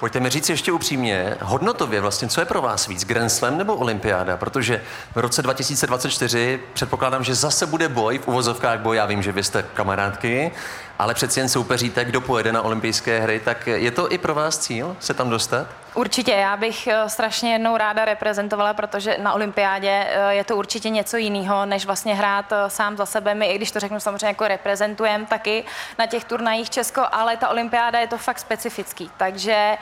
Pojďte 0.00 0.20
mi 0.20 0.30
říct 0.30 0.48
ještě 0.48 0.72
upřímně, 0.72 1.36
hodnotově 1.40 2.00
vlastně, 2.00 2.28
co 2.28 2.40
je 2.40 2.44
pro 2.44 2.62
vás 2.62 2.86
víc, 2.86 3.04
Grand 3.04 3.32
Slam 3.32 3.58
nebo 3.58 3.76
Olympiáda? 3.76 4.36
Protože 4.36 4.82
v 5.14 5.18
roce 5.18 5.42
2024 5.42 6.60
předpokládám, 6.72 7.24
že 7.24 7.34
zase 7.34 7.66
bude 7.66 7.88
boj, 7.88 8.18
v 8.18 8.28
uvozovkách 8.28 8.80
boj, 8.80 8.96
já 8.96 9.06
vím, 9.06 9.22
že 9.22 9.32
vy 9.32 9.42
jste 9.42 9.62
kamarádky, 9.74 10.52
ale 11.00 11.14
přeci 11.14 11.40
jen 11.40 11.48
soupeříte, 11.48 12.04
kdo 12.04 12.20
pojede 12.20 12.52
na 12.52 12.62
olympijské 12.62 13.20
hry, 13.20 13.40
tak 13.40 13.66
je 13.66 13.90
to 13.90 14.12
i 14.12 14.18
pro 14.18 14.34
vás 14.34 14.58
cíl 14.58 14.96
se 15.00 15.14
tam 15.14 15.30
dostat? 15.30 15.66
Určitě, 15.94 16.32
já 16.32 16.56
bych 16.56 16.86
eh, 16.86 17.08
strašně 17.08 17.52
jednou 17.52 17.76
ráda 17.76 18.04
reprezentovala, 18.04 18.74
protože 18.74 19.16
na 19.22 19.32
olympiádě 19.32 20.06
eh, 20.08 20.34
je 20.34 20.44
to 20.44 20.56
určitě 20.56 20.88
něco 20.88 21.16
jiného, 21.16 21.66
než 21.66 21.86
vlastně 21.86 22.14
hrát 22.14 22.52
eh, 22.52 22.70
sám 22.70 22.96
za 22.96 23.06
sebe. 23.06 23.34
My, 23.34 23.46
i 23.46 23.56
když 23.56 23.70
to 23.70 23.80
řeknu 23.80 24.00
samozřejmě 24.00 24.26
jako 24.26 24.48
reprezentujeme 24.48 25.26
taky 25.26 25.64
na 25.98 26.06
těch 26.06 26.24
turnajích 26.24 26.70
Česko, 26.70 27.02
ale 27.12 27.36
ta 27.36 27.48
olympiáda 27.48 27.98
je 27.98 28.06
to 28.06 28.18
fakt 28.18 28.38
specifický, 28.38 29.10
takže 29.16 29.52
eh, 29.52 29.78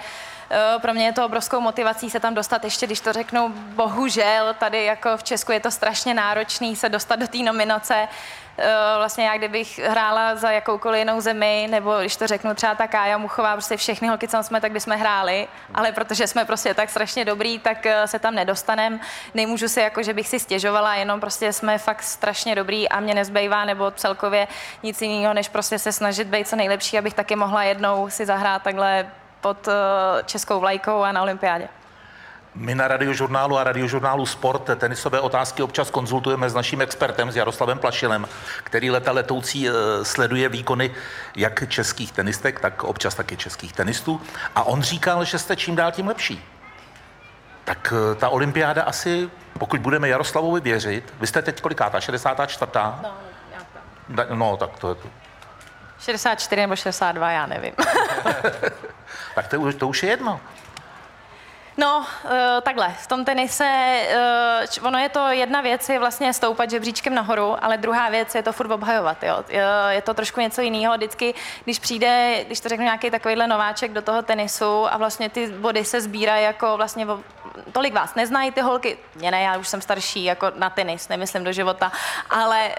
pro 0.80 0.94
mě 0.94 1.06
je 1.06 1.12
to 1.12 1.26
obrovskou 1.26 1.60
motivací 1.60 2.10
se 2.10 2.20
tam 2.20 2.34
dostat, 2.34 2.64
ještě 2.64 2.86
když 2.86 3.00
to 3.00 3.12
řeknu, 3.12 3.48
bohužel, 3.56 4.54
tady 4.54 4.84
jako 4.84 5.16
v 5.16 5.22
Česku 5.22 5.52
je 5.52 5.60
to 5.60 5.70
strašně 5.70 6.14
náročný 6.14 6.76
se 6.76 6.88
dostat 6.88 7.16
do 7.16 7.28
té 7.28 7.38
nominace, 7.38 8.08
Eh, 8.60 8.96
vlastně 8.96 9.26
já 9.26 9.36
kdybych 9.36 9.78
hrála 9.78 10.36
za 10.36 10.50
jakoukoliv 10.50 10.98
jinou 10.98 11.20
zemi, 11.20 11.68
nebo 11.70 11.96
když 12.00 12.16
to 12.16 12.26
řeknu 12.26 12.54
třeba 12.54 12.74
ta 12.74 12.86
Kája 12.86 13.18
Muchová, 13.18 13.52
prostě 13.52 13.76
všechny 13.76 14.08
holky, 14.08 14.28
co 14.28 14.42
jsme, 14.42 14.60
tak 14.60 14.72
bychom 14.72 14.96
hráli, 14.96 15.48
ale 15.74 15.92
protože 15.92 16.26
jsme 16.26 16.44
prostě 16.44 16.74
tak 16.74 16.90
strašně 16.90 17.24
dobrý, 17.24 17.58
tak 17.58 17.86
eh, 17.86 18.06
se 18.06 18.18
tam 18.18 18.34
nedostanem. 18.34 19.00
Nemůžu 19.34 19.68
si 19.68 19.80
jako, 19.80 20.02
že 20.02 20.14
bych 20.14 20.28
si 20.28 20.40
stěžovala, 20.40 20.94
jenom 20.94 21.20
prostě 21.20 21.52
jsme 21.52 21.78
fakt 21.78 22.02
strašně 22.02 22.54
dobrý 22.54 22.88
a 22.88 23.00
mě 23.00 23.14
nezbývá, 23.14 23.64
nebo 23.64 23.90
celkově 23.90 24.48
nic 24.82 25.02
jiného, 25.02 25.34
než 25.34 25.48
prostě 25.48 25.78
se 25.78 25.92
snažit 25.92 26.28
být 26.28 26.48
co 26.48 26.56
nejlepší, 26.56 26.98
abych 26.98 27.14
taky 27.14 27.36
mohla 27.36 27.62
jednou 27.62 28.10
si 28.10 28.26
zahrát 28.26 28.62
takhle 28.62 29.06
pod 29.48 29.68
eh, 29.68 29.72
českou 30.24 30.60
vlajkou 30.60 31.02
a 31.02 31.12
na 31.12 31.22
olympiádě. 31.22 31.68
My 32.54 32.74
na 32.74 32.88
radiožurnálu 32.88 33.58
a 33.58 33.64
radiožurnálu 33.64 34.26
Sport 34.26 34.70
tenisové 34.76 35.20
otázky 35.20 35.62
občas 35.62 35.90
konzultujeme 35.90 36.50
s 36.50 36.54
naším 36.54 36.80
expertem, 36.80 37.32
s 37.32 37.36
Jaroslavem 37.36 37.78
Plašilem, 37.78 38.28
který 38.64 38.90
leta 38.90 39.12
letoucí 39.12 39.68
eh, 39.68 39.72
sleduje 40.04 40.48
výkony 40.48 40.90
jak 41.36 41.68
českých 41.68 42.12
tenistek, 42.12 42.60
tak 42.60 42.84
občas 42.84 43.14
taky 43.14 43.36
českých 43.36 43.72
tenistů. 43.72 44.20
A 44.54 44.62
on 44.62 44.82
říkal, 44.82 45.24
že 45.24 45.38
jste 45.38 45.56
čím 45.56 45.76
dál 45.76 45.92
tím 45.92 46.08
lepší. 46.08 46.44
Tak 47.64 47.92
eh, 47.96 48.14
ta 48.14 48.28
olympiáda 48.28 48.82
asi, 48.82 49.30
pokud 49.58 49.80
budeme 49.80 50.08
Jaroslavovi 50.08 50.60
věřit, 50.60 51.14
vy 51.20 51.26
jste 51.26 51.42
teď 51.42 51.60
kolikátá, 51.60 52.00
64. 52.00 52.70
No, 52.74 54.24
no 54.34 54.56
tak 54.56 54.78
to 54.78 54.88
je 54.88 54.94
to. 54.94 55.08
64 55.98 56.60
nebo 56.60 56.76
62, 56.76 57.30
já 57.30 57.46
nevím. 57.46 57.72
tak 59.38 59.48
to, 59.48 59.72
to 59.72 59.88
už 59.88 60.02
je 60.02 60.08
jedno. 60.10 60.40
No, 61.80 61.98
uh, 61.98 62.30
takhle, 62.62 62.94
v 62.98 63.06
tom 63.06 63.24
tenise, 63.24 64.00
uh, 64.80 64.86
ono 64.86 64.98
je 64.98 65.08
to 65.08 65.26
jedna 65.28 65.60
věc, 65.60 65.88
je 65.88 65.98
vlastně 65.98 66.32
stoupat 66.32 66.70
žebříčkem 66.70 67.14
nahoru, 67.14 67.64
ale 67.64 67.76
druhá 67.76 68.08
věc 68.08 68.34
je 68.34 68.42
to 68.42 68.52
furt 68.52 68.70
obhajovat, 68.70 69.22
jo. 69.22 69.44
Je 69.88 70.02
to 70.02 70.14
trošku 70.14 70.40
něco 70.40 70.60
jiného. 70.60 70.94
Vždycky, 70.94 71.34
když 71.64 71.78
přijde, 71.78 72.44
když 72.46 72.60
to 72.60 72.68
řeknu 72.68 72.84
nějaký 72.84 73.10
takovýhle 73.10 73.46
nováček 73.46 73.92
do 73.92 74.02
toho 74.02 74.22
tenisu 74.22 74.92
a 74.92 74.96
vlastně 74.96 75.28
ty 75.28 75.46
body 75.46 75.84
se 75.84 76.00
sbírají 76.00 76.44
jako 76.44 76.76
vlastně 76.76 77.06
tolik 77.72 77.94
vás 77.94 78.14
neznají 78.14 78.50
ty 78.50 78.60
holky, 78.60 78.98
mě 79.14 79.30
ne, 79.30 79.42
já 79.42 79.58
už 79.58 79.68
jsem 79.68 79.80
starší 79.80 80.24
jako 80.24 80.52
na 80.56 80.70
tenis, 80.70 81.08
nemyslím 81.08 81.44
do 81.44 81.52
života, 81.52 81.92
ale 82.30 82.68
uh, 82.68 82.74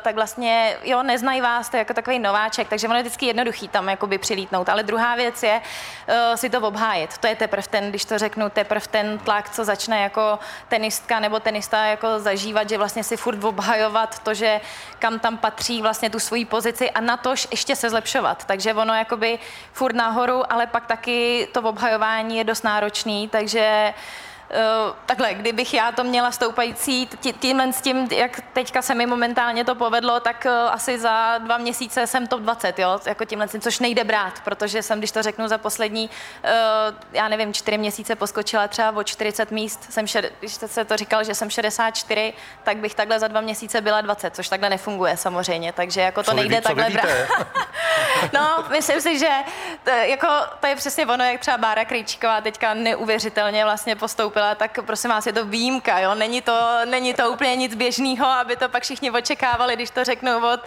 tak 0.00 0.14
vlastně, 0.14 0.76
jo, 0.82 1.02
neznají 1.02 1.40
vás, 1.40 1.68
to 1.68 1.76
je 1.76 1.78
jako 1.78 1.94
takový 1.94 2.18
nováček, 2.18 2.68
takže 2.68 2.88
ono 2.88 2.96
je 2.96 3.02
vždycky 3.02 3.26
jednoduchý 3.26 3.68
tam 3.68 3.88
jakoby 3.88 4.18
přilítnout, 4.18 4.68
ale 4.68 4.82
druhá 4.82 5.16
věc 5.16 5.42
je 5.42 5.60
uh, 5.60 6.34
si 6.34 6.50
to 6.50 6.60
obhájit, 6.60 7.18
to 7.18 7.26
je 7.26 7.36
teprve 7.36 7.62
ten, 7.70 7.88
když 7.90 8.04
to 8.04 8.18
řeknu, 8.18 8.35
teprve 8.52 8.86
ten 8.90 9.18
tlak, 9.18 9.50
co 9.50 9.64
začne 9.64 10.02
jako 10.02 10.38
tenistka 10.68 11.20
nebo 11.20 11.40
tenista 11.40 11.84
jako 11.84 12.20
zažívat, 12.20 12.68
že 12.68 12.78
vlastně 12.78 13.04
si 13.04 13.16
furt 13.16 13.44
obhajovat 13.44 14.18
to, 14.18 14.34
že 14.34 14.60
kam 14.98 15.18
tam 15.18 15.38
patří 15.38 15.82
vlastně 15.82 16.10
tu 16.10 16.18
svoji 16.18 16.44
pozici 16.44 16.90
a 16.90 17.00
na 17.00 17.16
tož 17.16 17.48
ještě 17.50 17.76
se 17.76 17.90
zlepšovat, 17.90 18.44
takže 18.44 18.74
ono 18.74 18.94
jakoby 18.94 19.38
furt 19.72 19.94
nahoru, 19.94 20.52
ale 20.52 20.66
pak 20.66 20.86
taky 20.86 21.48
to 21.52 21.62
obhajování 21.62 22.38
je 22.38 22.44
dost 22.44 22.64
náročný, 22.64 23.28
takže 23.28 23.94
takhle, 25.06 25.34
kdybych 25.34 25.74
já 25.74 25.92
to 25.92 26.04
měla 26.04 26.32
stoupající 26.32 27.08
tímhle 27.38 27.72
s 27.72 27.80
tím, 27.80 28.08
jak 28.10 28.40
teďka 28.52 28.82
se 28.82 28.94
mi 28.94 29.06
momentálně 29.06 29.64
to 29.64 29.74
povedlo, 29.74 30.20
tak 30.20 30.46
uh, 30.46 30.52
asi 30.52 30.98
za 30.98 31.38
dva 31.38 31.58
měsíce 31.58 32.06
jsem 32.06 32.26
top 32.26 32.40
20, 32.40 32.78
jo, 32.78 33.00
jako 33.06 33.24
tímhle 33.24 33.48
tím, 33.48 33.60
což 33.60 33.78
nejde 33.78 34.04
brát, 34.04 34.40
protože 34.44 34.82
jsem, 34.82 34.98
když 34.98 35.10
to 35.10 35.22
řeknu 35.22 35.48
za 35.48 35.58
poslední, 35.58 36.10
uh, 36.10 36.50
já 37.12 37.28
nevím, 37.28 37.52
čtyři 37.52 37.78
měsíce 37.78 38.16
poskočila 38.16 38.68
třeba 38.68 38.90
o 38.90 39.02
40 39.02 39.50
míst, 39.50 39.92
jsem 39.92 40.06
šed, 40.06 40.32
když 40.38 40.54
se 40.54 40.84
to 40.84 40.96
říkal, 40.96 41.24
že 41.24 41.34
jsem 41.34 41.50
64, 41.50 42.32
tak 42.64 42.76
bych 42.76 42.94
takhle 42.94 43.20
za 43.20 43.28
dva 43.28 43.40
měsíce 43.40 43.80
byla 43.80 44.00
20, 44.00 44.34
což 44.34 44.48
takhle 44.48 44.70
nefunguje 44.70 45.16
samozřejmě, 45.16 45.72
takže 45.72 46.00
jako 46.00 46.22
to 46.22 46.30
co 46.30 46.36
nejde 46.36 46.56
vy, 46.56 46.62
takhle 46.62 46.90
brát. 46.90 47.08
no, 48.32 48.64
myslím 48.70 49.00
si, 49.00 49.18
že 49.18 49.30
to, 49.84 49.90
jako, 49.90 50.28
to 50.60 50.66
je 50.66 50.76
přesně 50.76 51.06
ono, 51.06 51.24
jak 51.24 51.40
třeba 51.40 51.58
Bára 51.58 51.84
Krejčíková 51.84 52.40
teďka 52.40 52.74
neuvěřitelně 52.74 53.64
vlastně 53.64 53.96
postoupila 53.96 54.35
koupila, 54.36 54.54
tak 54.54 54.78
prosím 54.86 55.10
vás, 55.10 55.26
je 55.26 55.32
to 55.32 55.46
výjimka, 55.46 55.98
jo? 55.98 56.14
Není 56.14 56.42
to, 56.42 56.78
není 56.84 57.14
to 57.14 57.30
úplně 57.30 57.56
nic 57.56 57.74
běžného, 57.74 58.26
aby 58.26 58.56
to 58.56 58.68
pak 58.68 58.82
všichni 58.82 59.10
očekávali, 59.10 59.76
když 59.76 59.90
to 59.90 60.04
řeknu 60.04 60.36
od, 60.36 60.60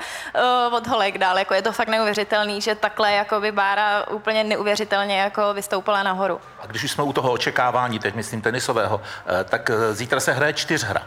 uh, 0.68 0.74
od 0.74 0.88
holek 0.88 1.18
dál. 1.18 1.38
Jako 1.40 1.54
je 1.54 1.62
to 1.62 1.72
fakt 1.72 1.88
neuvěřitelný, 1.88 2.62
že 2.62 2.76
takhle 2.76 3.12
jako 3.12 3.40
by 3.40 3.52
Bára 3.52 4.08
úplně 4.08 4.44
neuvěřitelně 4.44 5.20
jako 5.20 5.54
vystoupila 5.54 6.04
nahoru. 6.04 6.42
A 6.60 6.66
když 6.66 6.84
už 6.84 6.92
jsme 6.92 7.04
u 7.04 7.14
toho 7.14 7.32
očekávání, 7.32 8.00
teď 8.00 8.16
myslím 8.16 8.42
tenisového, 8.42 9.02
eh, 9.02 9.44
tak 9.44 9.70
eh, 9.70 9.94
zítra 9.94 10.20
se 10.20 10.34
hraje 10.34 10.54
čtyřhra. 10.54 11.02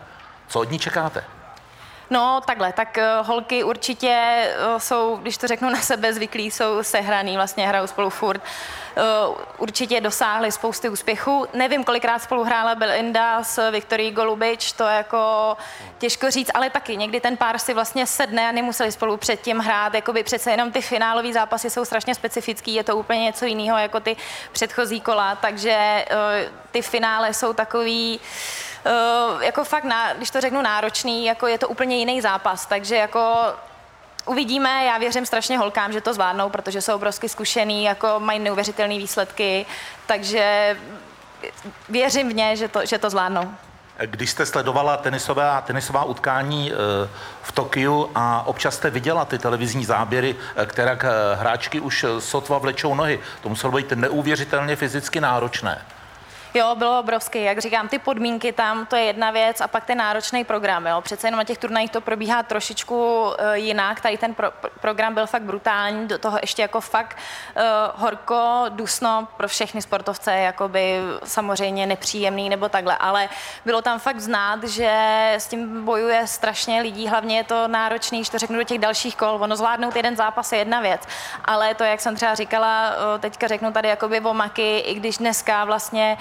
Co 0.48 0.60
od 0.60 0.70
ní 0.70 0.78
čekáte? 0.78 1.24
No 2.12 2.40
takhle, 2.46 2.72
tak 2.72 2.98
uh, 2.98 3.26
holky 3.26 3.64
určitě 3.64 4.46
uh, 4.74 4.78
jsou, 4.78 5.16
když 5.16 5.36
to 5.36 5.46
řeknu 5.46 5.70
na 5.70 5.80
sebe, 5.80 6.12
zvyklí, 6.12 6.50
jsou 6.50 6.82
sehraný, 6.82 7.36
vlastně 7.36 7.68
hrajou 7.68 7.86
spolu 7.86 8.10
furt. 8.10 8.42
Uh, 8.96 9.36
určitě 9.58 10.00
dosáhly 10.00 10.52
spousty 10.52 10.88
úspěchů. 10.88 11.46
Nevím, 11.54 11.84
kolikrát 11.84 12.18
spolu 12.18 12.44
hrála 12.44 12.74
Belinda 12.74 13.42
s 13.42 13.70
Viktorií 13.70 14.10
Golubič, 14.10 14.72
to 14.72 14.86
je 14.86 14.96
jako 14.96 15.56
těžko 15.98 16.30
říct, 16.30 16.50
ale 16.54 16.70
taky 16.70 16.96
někdy 16.96 17.20
ten 17.20 17.36
pár 17.36 17.58
si 17.58 17.74
vlastně 17.74 18.06
sedne 18.06 18.48
a 18.48 18.52
nemuseli 18.52 18.92
spolu 18.92 19.16
předtím 19.16 19.58
hrát, 19.58 19.94
jakoby 19.94 20.22
přece 20.22 20.50
jenom 20.50 20.72
ty 20.72 20.82
finálové 20.82 21.32
zápasy 21.32 21.70
jsou 21.70 21.84
strašně 21.84 22.14
specifický, 22.14 22.74
je 22.74 22.84
to 22.84 22.96
úplně 22.96 23.20
něco 23.20 23.44
jiného 23.44 23.78
jako 23.78 24.00
ty 24.00 24.16
předchozí 24.52 25.00
kola, 25.00 25.34
takže 25.34 26.04
ty 26.70 26.82
finále 26.82 27.34
jsou 27.34 27.52
takový 27.52 28.20
uh, 28.86 29.42
jako 29.42 29.64
fakt, 29.64 29.84
na, 29.84 30.14
když 30.14 30.30
to 30.30 30.40
řeknu 30.40 30.62
náročný, 30.62 31.24
jako 31.24 31.46
je 31.46 31.58
to 31.58 31.68
úplně 31.68 31.96
jiný 31.96 32.20
zápas, 32.20 32.66
takže 32.66 32.96
jako 32.96 33.52
Uvidíme, 34.26 34.84
já 34.84 34.98
věřím 34.98 35.26
strašně 35.26 35.58
holkám, 35.58 35.92
že 35.92 36.00
to 36.00 36.14
zvládnou, 36.14 36.50
protože 36.50 36.80
jsou 36.80 36.94
obrovsky 36.94 37.28
zkušený, 37.28 37.84
jako 37.84 38.14
mají 38.18 38.38
neuvěřitelné 38.38 38.98
výsledky, 38.98 39.66
takže 40.06 40.76
věřím 41.88 42.28
v 42.28 42.34
ně, 42.34 42.56
že 42.56 42.68
to, 42.68 42.86
že 42.86 42.98
to 42.98 43.10
zvládnou. 43.10 43.54
Když 44.06 44.30
jste 44.30 44.46
sledovala 44.46 44.96
tenisové 44.96 45.50
a 45.50 45.60
tenisová 45.60 46.04
utkání 46.04 46.72
eh, 46.72 46.76
v 47.42 47.52
Tokiu 47.52 48.10
a 48.14 48.46
občas 48.46 48.74
jste 48.74 48.90
viděla 48.90 49.24
ty 49.24 49.38
televizní 49.38 49.84
záběry, 49.84 50.36
eh, 50.56 50.66
které 50.66 50.98
hráčky 51.34 51.80
už 51.80 52.04
sotva 52.18 52.58
vlečou 52.58 52.94
nohy, 52.94 53.20
to 53.42 53.48
muselo 53.48 53.72
být 53.72 53.92
neuvěřitelně 53.92 54.76
fyzicky 54.76 55.20
náročné. 55.20 55.82
Jo, 56.54 56.74
bylo 56.74 56.98
obrovský. 56.98 57.42
Jak 57.42 57.58
říkám, 57.58 57.88
ty 57.88 57.98
podmínky 57.98 58.52
tam, 58.52 58.86
to 58.86 58.96
je 58.96 59.04
jedna 59.04 59.30
věc 59.30 59.60
a 59.60 59.68
pak 59.68 59.84
ten 59.84 59.98
náročný 59.98 60.44
program. 60.44 60.86
Jo. 60.86 61.00
Přece 61.00 61.26
jenom 61.26 61.38
na 61.38 61.44
těch 61.44 61.58
turnajích 61.58 61.90
to 61.90 62.00
probíhá 62.00 62.42
trošičku 62.42 63.22
uh, 63.22 63.34
jinak. 63.52 64.00
Tady 64.00 64.18
ten 64.18 64.34
pro, 64.34 64.50
program 64.80 65.14
byl 65.14 65.26
fakt 65.26 65.42
brutální, 65.42 66.08
do 66.08 66.18
toho 66.18 66.38
ještě 66.40 66.62
jako 66.62 66.80
fakt 66.80 67.16
uh, 67.56 67.62
horko, 68.00 68.64
dusno 68.68 69.28
pro 69.36 69.48
všechny 69.48 69.82
sportovce, 69.82 70.32
jakoby 70.32 70.98
samozřejmě 71.24 71.86
nepříjemný 71.86 72.48
nebo 72.48 72.68
takhle, 72.68 72.96
ale 72.96 73.28
bylo 73.64 73.82
tam 73.82 73.98
fakt 73.98 74.20
znát, 74.20 74.64
že 74.64 74.92
s 75.36 75.46
tím 75.46 75.84
bojuje 75.84 76.26
strašně 76.26 76.82
lidí, 76.82 77.08
hlavně 77.08 77.36
je 77.36 77.44
to 77.44 77.68
náročný, 77.68 78.18
když 78.18 78.28
to 78.28 78.38
řeknu 78.38 78.58
do 78.58 78.64
těch 78.64 78.78
dalších 78.78 79.16
kol. 79.16 79.38
Ono 79.40 79.56
zvládnout 79.56 79.96
jeden 79.96 80.16
zápas 80.16 80.52
je 80.52 80.58
jedna 80.58 80.80
věc, 80.80 81.02
ale 81.44 81.74
to, 81.74 81.84
jak 81.84 82.00
jsem 82.00 82.16
třeba 82.16 82.34
říkala, 82.34 82.90
uh, 82.90 83.20
teďka 83.20 83.48
řeknu 83.48 83.72
tady 83.72 83.88
jakoby 83.88 84.20
o 84.20 84.34
maky, 84.34 84.78
i 84.78 84.94
když 84.94 85.18
dneska 85.18 85.64
vlastně 85.64 86.18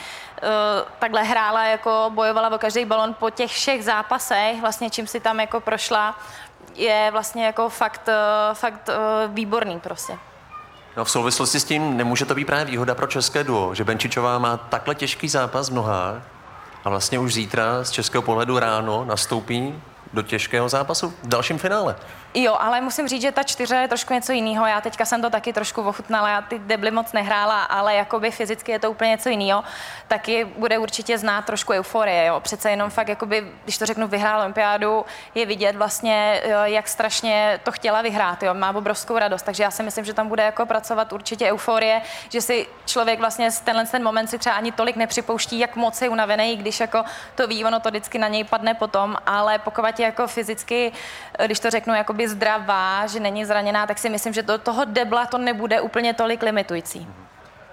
takhle 1.00 1.24
hrála, 1.24 1.66
jako 1.66 2.12
bojovala 2.14 2.56
o 2.56 2.58
každý 2.58 2.86
balon 2.86 3.14
po 3.14 3.30
těch 3.30 3.52
všech 3.52 3.84
zápasech, 3.84 4.62
vlastně 4.62 4.90
čím 4.90 5.08
si 5.08 5.20
tam 5.20 5.40
jako 5.40 5.60
prošla, 5.60 6.16
je 6.76 7.10
vlastně 7.12 7.46
jako 7.46 7.70
fakt, 7.70 8.10
eh, 8.10 8.54
fakt 8.54 8.90
eh, 8.90 9.28
výborný 9.28 9.80
prostě. 9.80 10.18
No 10.98 11.06
v 11.06 11.12
souvislosti 11.12 11.60
s 11.60 11.64
tím 11.64 11.98
nemůže 11.98 12.26
to 12.26 12.36
být 12.36 12.46
právě 12.46 12.66
výhoda 12.66 12.96
pro 12.96 13.08
české 13.08 13.44
duo, 13.44 13.76
že 13.76 13.84
Benčičová 13.84 14.40
má 14.40 14.58
takhle 14.58 14.96
těžký 14.96 15.30
zápas 15.30 15.70
v 15.70 15.74
nohách 15.74 16.22
a 16.86 16.90
vlastně 16.90 17.20
už 17.20 17.34
zítra 17.34 17.84
z 17.84 17.92
českého 17.92 18.22
pohledu 18.22 18.60
ráno 18.60 19.06
nastoupí 19.06 19.82
do 20.14 20.22
těžkého 20.22 20.70
zápasu 20.70 21.14
v 21.24 21.28
dalším 21.28 21.58
finále. 21.58 21.96
Jo, 22.34 22.58
ale 22.60 22.82
musím 22.82 23.08
říct, 23.08 23.22
že 23.22 23.32
ta 23.32 23.44
čtyře 23.44 23.76
je 23.76 23.88
trošku 23.88 24.14
něco 24.14 24.32
jiného. 24.32 24.66
Já 24.66 24.82
teďka 24.82 25.06
jsem 25.06 25.22
to 25.22 25.30
taky 25.30 25.54
trošku 25.54 25.82
ochutnala, 25.82 26.30
já 26.30 26.42
ty 26.42 26.60
debly 26.60 26.92
moc 26.92 27.12
nehrála, 27.12 27.64
ale 27.64 27.96
jakoby 27.96 28.32
fyzicky 28.32 28.72
je 28.72 28.80
to 28.80 28.92
úplně 28.92 29.10
něco 29.10 29.30
jiného. 29.30 29.64
Taky 30.08 30.46
bude 30.46 30.78
určitě 30.78 31.18
znát 31.18 31.46
trošku 31.46 31.74
euforie, 31.74 32.26
jo. 32.26 32.40
Přece 32.40 32.70
jenom 32.70 32.90
fakt, 32.90 33.08
jakoby, 33.08 33.52
když 33.64 33.78
to 33.78 33.86
řeknu, 33.86 34.08
vyhrál 34.08 34.40
olympiádu, 34.40 35.06
je 35.36 35.46
vidět 35.46 35.76
vlastně, 35.76 36.42
jak 36.64 36.88
strašně 36.88 37.60
to 37.64 37.72
chtěla 37.72 38.02
vyhrát, 38.02 38.44
jo. 38.44 38.54
Má 38.54 38.76
obrovskou 38.76 39.18
radost, 39.18 39.44
takže 39.44 39.64
já 39.64 39.72
si 39.72 39.84
myslím, 39.84 40.06
že 40.06 40.14
tam 40.14 40.28
bude 40.28 40.44
jako 40.44 40.66
pracovat 40.66 41.14
určitě 41.14 41.52
euforie, 41.52 42.02
že 42.30 42.42
si 42.42 42.68
člověk 42.86 43.20
vlastně 43.20 43.50
tenhle 43.64 43.86
ten 43.86 44.04
moment 44.04 44.28
si 44.28 44.40
třeba 44.40 44.56
ani 44.56 44.72
tolik 44.72 44.96
nepřipouští, 44.96 45.60
jak 45.60 45.76
moc 45.76 46.02
je 46.02 46.10
unavený, 46.10 46.58
když 46.58 46.80
jako 46.80 47.04
to 47.36 47.48
ví, 47.48 47.66
ono 47.66 47.80
to 47.80 47.90
vždycky 47.90 48.18
na 48.18 48.28
něj 48.28 48.44
padne 48.44 48.74
potom, 48.74 49.18
ale 49.26 49.60
pokud 49.60 50.00
je 50.00 50.06
jako 50.06 50.28
fyzicky, 50.28 50.92
když 51.46 51.60
to 51.60 51.70
řeknu, 51.70 51.96
jako 51.96 52.14
jakoby 52.22 52.36
zdravá, 52.36 53.08
že 53.08 53.20
není 53.20 53.46
zraněná, 53.46 53.88
tak 53.88 53.98
si 53.98 54.10
myslím, 54.10 54.34
že 54.34 54.44
do 54.44 54.58
toho 54.58 54.86
debla 54.86 55.26
to 55.26 55.38
nebude 55.38 55.82
úplně 55.82 56.14
tolik 56.14 56.44
limitující. 56.44 57.08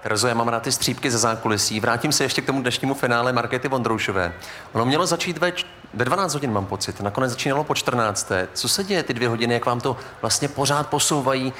Terezo, 0.03 0.27
já 0.27 0.33
mám 0.33 0.47
rád 0.47 0.63
ty 0.63 0.71
střípky 0.71 1.11
ze 1.11 1.17
zákulisí. 1.17 1.79
Vrátím 1.79 2.11
se 2.11 2.23
ještě 2.23 2.41
k 2.41 2.45
tomu 2.45 2.61
dnešnímu 2.61 2.93
finále 2.93 3.33
Markety 3.33 3.67
Vondroušové. 3.67 4.33
Ono 4.73 4.85
mělo 4.85 5.05
začít 5.05 5.37
ve, 5.37 5.51
ve 5.93 6.05
12 6.05 6.33
hodin, 6.33 6.51
mám 6.51 6.65
pocit. 6.65 7.01
Nakonec 7.01 7.31
začínalo 7.31 7.63
po 7.63 7.75
14. 7.75 8.31
Co 8.53 8.69
se 8.69 8.83
děje 8.83 9.03
ty 9.03 9.13
dvě 9.13 9.29
hodiny, 9.29 9.53
jak 9.53 9.65
vám 9.65 9.81
to 9.81 9.97
vlastně 10.21 10.47
pořád 10.47 10.87
posouvají? 10.87 11.53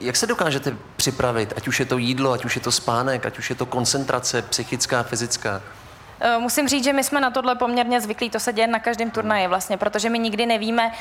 Jak 0.00 0.16
se 0.16 0.26
dokážete 0.26 0.76
připravit, 0.96 1.52
ať 1.56 1.68
už 1.68 1.80
je 1.80 1.86
to 1.86 1.98
jídlo, 1.98 2.32
ať 2.32 2.44
už 2.44 2.56
je 2.56 2.62
to 2.62 2.72
spánek, 2.72 3.26
ať 3.26 3.38
už 3.38 3.50
je 3.50 3.56
to 3.56 3.66
koncentrace 3.66 4.42
psychická, 4.42 5.02
fyzická? 5.02 5.62
Eh, 6.20 6.38
musím 6.38 6.68
říct, 6.68 6.84
že 6.84 6.92
my 6.92 7.04
jsme 7.04 7.20
na 7.20 7.30
tohle 7.30 7.54
poměrně 7.54 8.00
zvyklí, 8.00 8.30
to 8.30 8.40
se 8.40 8.52
děje 8.52 8.66
na 8.66 8.78
každém 8.78 9.10
turnaji 9.10 9.46
vlastně, 9.46 9.76
protože 9.76 10.10
my 10.10 10.18
nikdy 10.18 10.46
nevíme, 10.46 10.92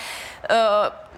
eh, 0.49 0.55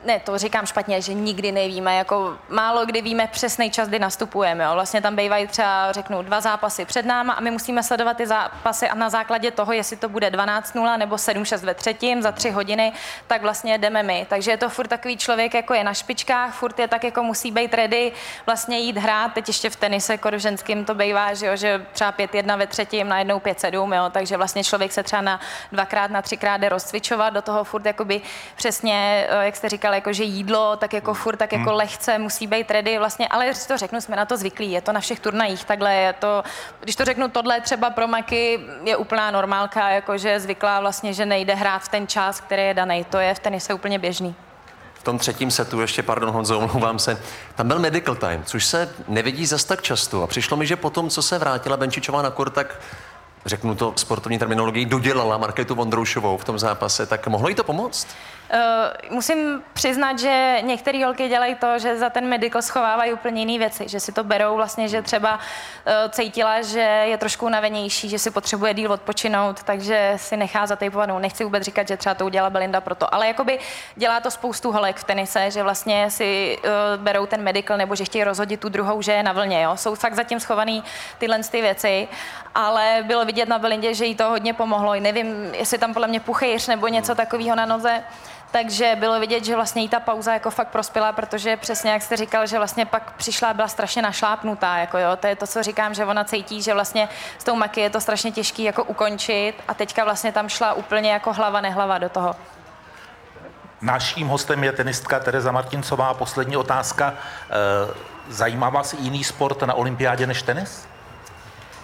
ne, 0.06 0.20
to 0.20 0.38
říkám 0.38 0.66
špatně, 0.66 1.02
že 1.02 1.14
nikdy 1.14 1.52
nevíme, 1.52 1.96
jako 1.96 2.38
málo 2.50 2.86
kdy 2.86 3.02
víme 3.02 3.28
přesný 3.28 3.72
čas, 3.72 3.88
kdy 3.88 4.00
nastupujeme. 4.00 4.64
Jo. 4.64 4.74
Vlastně 4.74 5.02
tam 5.02 5.16
bývají 5.16 5.48
třeba, 5.48 5.92
řeknu, 5.92 6.22
dva 6.22 6.42
zápasy 6.42 6.86
před 6.86 7.06
náma 7.06 7.34
a 7.34 7.42
my 7.42 7.52
musíme 7.52 7.84
sledovat 7.84 8.18
ty 8.18 8.28
zápasy 8.28 8.90
a 8.90 8.96
na 8.96 9.10
základě 9.10 9.52
toho, 9.52 9.74
jestli 9.74 9.98
to 9.98 10.10
bude 10.10 10.30
12-0 10.30 10.98
nebo 10.98 11.16
7-6 11.16 11.66
ve 11.66 11.74
třetím 11.74 12.22
za 12.22 12.32
tři 12.32 12.50
hodiny, 12.50 12.94
tak 13.28 13.42
vlastně 13.42 13.78
jdeme 13.78 14.04
my. 14.04 14.26
Takže 14.30 14.52
je 14.52 14.58
to 14.58 14.70
furt 14.70 14.88
takový 14.88 15.18
člověk, 15.18 15.54
jako 15.54 15.74
je 15.74 15.84
na 15.84 15.94
špičkách, 15.94 16.54
furt 16.54 16.80
je 16.80 16.88
tak, 16.88 17.04
jako 17.04 17.24
musí 17.24 17.52
být 17.52 17.74
ready, 17.74 18.12
vlastně 18.46 18.80
jít 18.80 18.98
hrát. 18.98 19.34
Teď 19.34 19.48
ještě 19.48 19.70
v 19.70 19.76
tenise, 19.76 20.14
jako 20.14 20.30
v 20.32 20.38
ženským 20.38 20.86
to 20.86 20.96
bývá, 20.96 21.34
že, 21.34 21.46
jo, 21.46 21.56
že 21.56 21.86
třeba 21.92 22.12
5-1 22.12 22.58
ve 22.58 22.68
třetím, 22.68 23.08
najednou 23.08 23.40
5-7, 23.40 23.96
jo. 23.96 24.10
takže 24.12 24.38
vlastně 24.38 24.64
člověk 24.64 24.92
se 24.92 25.04
třeba 25.04 25.22
na 25.22 25.40
dvakrát, 25.72 26.12
na 26.12 26.22
třikrát 26.22 26.58
jde 26.58 26.70
rozcvičovat, 26.70 27.34
do 27.34 27.42
toho 27.42 27.64
furt 27.64 27.86
jakoby 27.86 28.22
přesně, 28.56 29.28
eh, 29.30 29.46
jak 29.46 29.56
jste 29.56 29.70
říkal, 29.70 29.89
říkal, 29.90 29.94
jako, 29.96 30.14
že 30.14 30.24
jídlo 30.24 30.76
tak 30.76 30.94
jako 30.94 31.14
furt, 31.14 31.38
tak 31.38 31.52
jako 31.52 31.70
hmm. 31.70 31.78
lehce 31.78 32.18
musí 32.18 32.48
být 32.48 32.72
ready 32.72 32.98
vlastně, 32.98 33.28
ale 33.28 33.46
když 33.46 33.66
to 33.68 33.78
řeknu, 33.78 34.02
jsme 34.02 34.16
na 34.16 34.26
to 34.26 34.38
zvyklí, 34.38 34.72
je 34.72 34.82
to 34.82 34.92
na 34.92 35.00
všech 35.00 35.20
turnajích 35.20 35.66
takhle, 35.66 35.94
je 35.94 36.14
to, 36.14 36.44
když 36.80 36.96
to 36.96 37.06
řeknu, 37.06 37.30
tohle 37.30 37.62
třeba 37.62 37.90
pro 37.90 38.08
Maky 38.08 38.60
je 38.84 38.98
úplná 38.98 39.32
normálka, 39.32 39.90
jako 39.90 40.18
že 40.18 40.40
zvyklá 40.40 40.80
vlastně, 40.80 41.14
že 41.14 41.26
nejde 41.26 41.56
hrát 41.56 41.80
v 41.80 41.88
ten 41.88 42.08
čas, 42.08 42.42
který 42.42 42.62
je 42.62 42.74
daný, 42.74 43.06
to 43.10 43.18
je 43.18 43.34
v 43.34 43.40
tenise 43.40 43.74
úplně 43.74 44.00
běžný. 44.00 44.36
V 44.94 45.04
tom 45.04 45.18
třetím 45.18 45.52
setu, 45.52 45.82
ještě 45.82 46.04
pardon 46.04 46.30
Honzo, 46.30 46.60
omlouvám 46.60 47.00
se, 47.00 47.22
tam 47.56 47.68
byl 47.68 47.80
medical 47.80 48.16
time, 48.16 48.44
což 48.44 48.66
se 48.66 48.90
nevidí 49.08 49.46
zas 49.46 49.64
tak 49.64 49.82
často 49.82 50.24
a 50.24 50.28
přišlo 50.28 50.58
mi, 50.58 50.68
že 50.68 50.76
potom, 50.76 51.10
co 51.10 51.22
se 51.22 51.40
vrátila 51.40 51.78
Benčičová 51.78 52.22
na 52.22 52.30
kur, 52.30 52.50
tak 52.50 52.80
řeknu 53.46 53.76
to 53.76 53.94
sportovní 53.96 54.40
terminologii, 54.40 54.86
dodělala 54.86 55.38
Marketu 55.38 55.76
Vondroušovou 55.76 56.38
v 56.38 56.44
tom 56.44 56.60
zápase, 56.60 57.06
tak 57.06 57.28
mohlo 57.28 57.50
jí 57.50 57.56
to 57.56 57.64
pomoct? 57.64 58.08
Uh, 58.54 59.16
musím 59.16 59.64
přiznat, 59.74 60.20
že 60.20 60.58
některé 60.62 61.06
holky 61.06 61.28
dělají 61.28 61.56
to, 61.56 61.80
že 61.80 61.98
za 61.98 62.10
ten 62.10 62.28
medical 62.28 62.62
schovávají 62.62 63.14
úplně 63.14 63.42
jiné 63.42 63.60
věci, 63.60 63.88
že 63.88 64.00
si 64.00 64.12
to 64.12 64.24
berou 64.24 64.56
vlastně, 64.56 64.88
že 64.88 65.02
třeba 65.02 65.34
uh, 65.36 65.94
cítila, 66.10 66.62
že 66.62 66.80
je 66.80 67.18
trošku 67.18 67.46
unavenější, 67.46 68.10
že 68.10 68.20
si 68.20 68.32
potřebuje 68.32 68.74
díl 68.74 68.92
odpočinout, 68.92 69.64
takže 69.64 70.14
si 70.16 70.38
nechá 70.38 70.66
zatejpovat. 70.66 71.10
No, 71.10 71.20
nechci 71.20 71.44
vůbec 71.44 71.64
říkat, 71.64 71.88
že 71.88 71.98
třeba 71.98 72.16
to 72.16 72.26
udělala 72.26 72.50
Belinda 72.50 72.82
proto, 72.82 73.14
ale 73.14 73.28
jakoby 73.28 73.60
dělá 73.96 74.20
to 74.20 74.32
spoustu 74.32 74.72
holek 74.72 74.98
v 74.98 75.04
tenise, 75.04 75.52
že 75.52 75.64
vlastně 75.64 76.12
si 76.12 76.58
uh, 76.64 77.04
berou 77.04 77.26
ten 77.26 77.42
medical 77.42 77.78
nebo 77.78 77.96
že 77.96 78.06
chtějí 78.06 78.24
rozhodit 78.24 78.60
tu 78.60 78.70
druhou, 78.70 79.02
že 79.02 79.12
je 79.12 79.24
na 79.24 79.34
vlně. 79.34 79.62
Jo? 79.62 79.78
Jsou 79.78 79.96
fakt 79.96 80.16
zatím 80.16 80.40
schovaný 80.40 80.84
tyhle 81.18 81.40
ty 81.44 81.62
věci, 81.62 82.08
ale 82.56 83.04
bylo 83.04 83.26
vidět 83.26 83.50
na 83.50 83.60
Belindě, 83.60 83.94
že 83.94 84.06
jí 84.06 84.16
to 84.16 84.30
hodně 84.30 84.54
pomohlo. 84.54 84.94
Nevím, 84.94 85.54
jestli 85.54 85.78
tam 85.78 85.94
podle 85.94 86.08
mě 86.08 86.20
puchejř 86.20 86.68
nebo 86.68 86.88
něco 86.88 87.16
takového 87.16 87.56
na 87.56 87.66
noze, 87.66 88.04
takže 88.52 88.96
bylo 89.00 89.20
vidět, 89.20 89.46
že 89.46 89.56
vlastně 89.56 89.82
jí 89.82 89.90
ta 89.90 90.00
pauza 90.00 90.34
jako 90.34 90.52
fakt 90.52 90.68
prospěla, 90.68 91.12
protože 91.12 91.58
přesně 91.58 91.92
jak 91.92 92.02
jste 92.02 92.18
říkal, 92.18 92.48
že 92.48 92.58
vlastně 92.58 92.86
pak 92.86 93.14
přišla 93.14 93.54
byla 93.54 93.68
strašně 93.68 94.02
našlápnutá, 94.02 94.78
jako 94.78 94.98
jo, 94.98 95.16
to 95.16 95.28
je 95.28 95.36
to, 95.36 95.48
co 95.48 95.64
říkám, 95.64 95.94
že 95.94 96.06
ona 96.06 96.24
cítí, 96.24 96.62
že 96.62 96.74
vlastně 96.74 97.10
s 97.38 97.44
tou 97.44 97.56
maky 97.56 97.82
je 97.82 97.90
to 97.90 98.02
strašně 98.02 98.32
těžký 98.32 98.64
jako 98.64 98.84
ukončit 98.84 99.54
a 99.68 99.74
teďka 99.74 100.04
vlastně 100.04 100.32
tam 100.32 100.50
šla 100.50 100.74
úplně 100.74 101.12
jako 101.12 101.34
hlava 101.34 101.62
nehlava 101.62 101.98
do 101.98 102.10
toho. 102.10 102.36
Naším 103.82 104.28
hostem 104.28 104.64
je 104.64 104.72
tenistka 104.72 105.20
Tereza 105.20 105.52
Martincová. 105.52 106.14
Poslední 106.14 106.58
otázka. 106.58 107.14
Eh, 107.14 107.94
zajímá 108.30 108.70
vás 108.70 108.94
jiný 108.94 109.24
sport 109.24 109.62
na 109.62 109.74
olympiádě 109.74 110.28
než 110.28 110.42
tenis? 110.42 110.88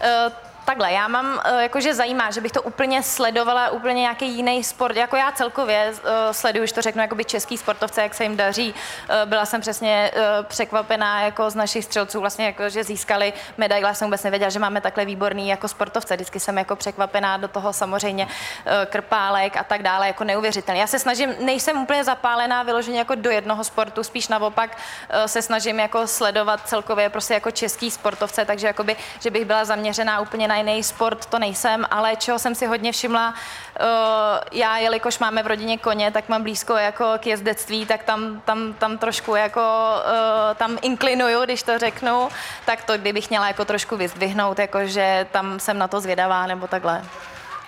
Uh, 0.01 0.34
Takhle, 0.65 0.91
já 0.91 1.07
mám, 1.07 1.41
eh, 1.45 1.63
jakože 1.63 1.93
zajímá, 1.93 2.31
že 2.31 2.41
bych 2.41 2.51
to 2.51 2.62
úplně 2.62 3.03
sledovala, 3.03 3.69
úplně 3.69 4.01
nějaký 4.01 4.29
jiný 4.29 4.63
sport. 4.63 4.95
Jako 4.95 5.15
já 5.15 5.31
celkově 5.31 5.91
uh, 5.91 6.10
sleduju, 6.31 6.63
už 6.63 6.72
to 6.72 6.81
řeknu, 6.81 7.01
jakoby 7.01 7.25
český 7.25 7.57
sportovce, 7.57 8.01
jak 8.01 8.13
se 8.13 8.24
jim 8.24 8.38
daří. 8.38 8.74
Uh, 8.74 9.29
byla 9.29 9.45
jsem 9.45 9.62
přesně 9.62 10.12
překvapená 10.43 11.22
jako 11.22 11.50
z 11.50 11.55
našich 11.55 11.86
střelců, 11.86 12.19
vlastně 12.19 12.45
jako, 12.45 12.69
že 12.69 12.84
získali 12.84 13.34
medaile. 13.57 13.95
jsem 13.95 14.07
vůbec 14.07 14.24
nevěděla, 14.24 14.50
že 14.50 14.60
máme 14.60 14.81
takhle 14.81 15.05
výborný 15.05 15.50
jako 15.50 15.67
sportovce. 15.67 16.15
Vždycky 16.15 16.39
jsem 16.39 16.57
jako 16.57 16.75
překvapená 16.75 17.38
do 17.38 17.48
toho 17.48 17.74
samozřejmě 17.74 18.27
krpálek 18.86 19.57
a 19.57 19.63
tak 19.63 19.84
dále, 19.84 20.07
jako 20.07 20.24
neuvěřitelný. 20.24 20.79
Já 20.79 20.88
se 20.88 21.00
snažím, 21.00 21.36
nejsem 21.39 21.77
úplně 21.77 22.03
zapálená 22.03 22.63
vyloženě 22.63 23.00
jako 23.00 23.16
do 23.16 23.29
jednoho 23.29 23.63
sportu, 23.63 24.03
spíš 24.03 24.27
naopak 24.27 24.77
se 25.25 25.42
snažím 25.42 25.79
jako 25.79 26.07
sledovat 26.07 26.68
celkově 26.68 27.09
prostě 27.09 27.33
jako 27.33 27.51
český 27.51 27.92
sportovce, 27.92 28.46
takže 28.46 28.68
jakoby, 28.68 28.96
že 29.20 29.31
bych 29.31 29.46
byla 29.46 29.66
zaměřená 29.66 30.20
úplně 30.20 30.48
na 30.48 30.54
na 30.55 30.72
jiný 30.72 30.83
sport 30.83 31.25
to 31.25 31.39
nejsem, 31.39 31.85
ale 31.91 32.15
čeho 32.15 32.39
jsem 32.39 32.55
si 32.55 32.65
hodně 32.65 32.91
všimla, 32.91 33.29
uh, 33.29 33.85
já, 34.51 34.77
jelikož 34.77 35.20
máme 35.20 35.44
v 35.44 35.48
rodině 35.48 35.77
koně, 35.77 36.11
tak 36.11 36.29
mám 36.29 36.44
blízko 36.44 36.74
jako 36.74 37.05
k 37.20 37.27
jezdectví, 37.27 37.85
tak 37.85 38.03
tam, 38.03 38.41
tam, 38.46 38.74
tam 38.74 38.98
trošku 38.98 39.35
jako 39.35 39.61
uh, 39.61 40.55
tam 40.55 40.77
inklinuju, 40.81 41.44
když 41.44 41.63
to 41.63 41.79
řeknu, 41.79 42.29
tak 42.65 42.83
to 42.83 42.98
kdybych 42.98 43.29
měla 43.29 43.48
jako 43.48 43.65
trošku 43.65 43.98
vyzdvihnout, 43.98 44.59
jakože 44.59 45.27
tam 45.31 45.59
jsem 45.59 45.77
na 45.77 45.87
to 45.87 46.00
zvědavá 46.01 46.48
nebo 46.48 46.68
takhle. 46.68 47.01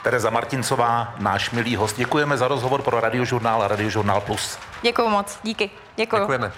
Tereza 0.04 0.30
Martincová, 0.30 1.14
náš 1.18 1.52
milý 1.52 1.76
host. 1.76 1.98
Děkujeme 1.98 2.38
za 2.38 2.48
rozhovor 2.48 2.82
pro 2.82 3.00
Radiožurnál 3.00 3.64
a 3.64 3.68
Radiožurnál 3.68 4.22
Plus. 4.22 4.58
Děkuji 4.82 5.10
moc, 5.10 5.40
díky. 5.44 5.70
Děkuji. 5.96 6.20
Děkujeme. 6.20 6.52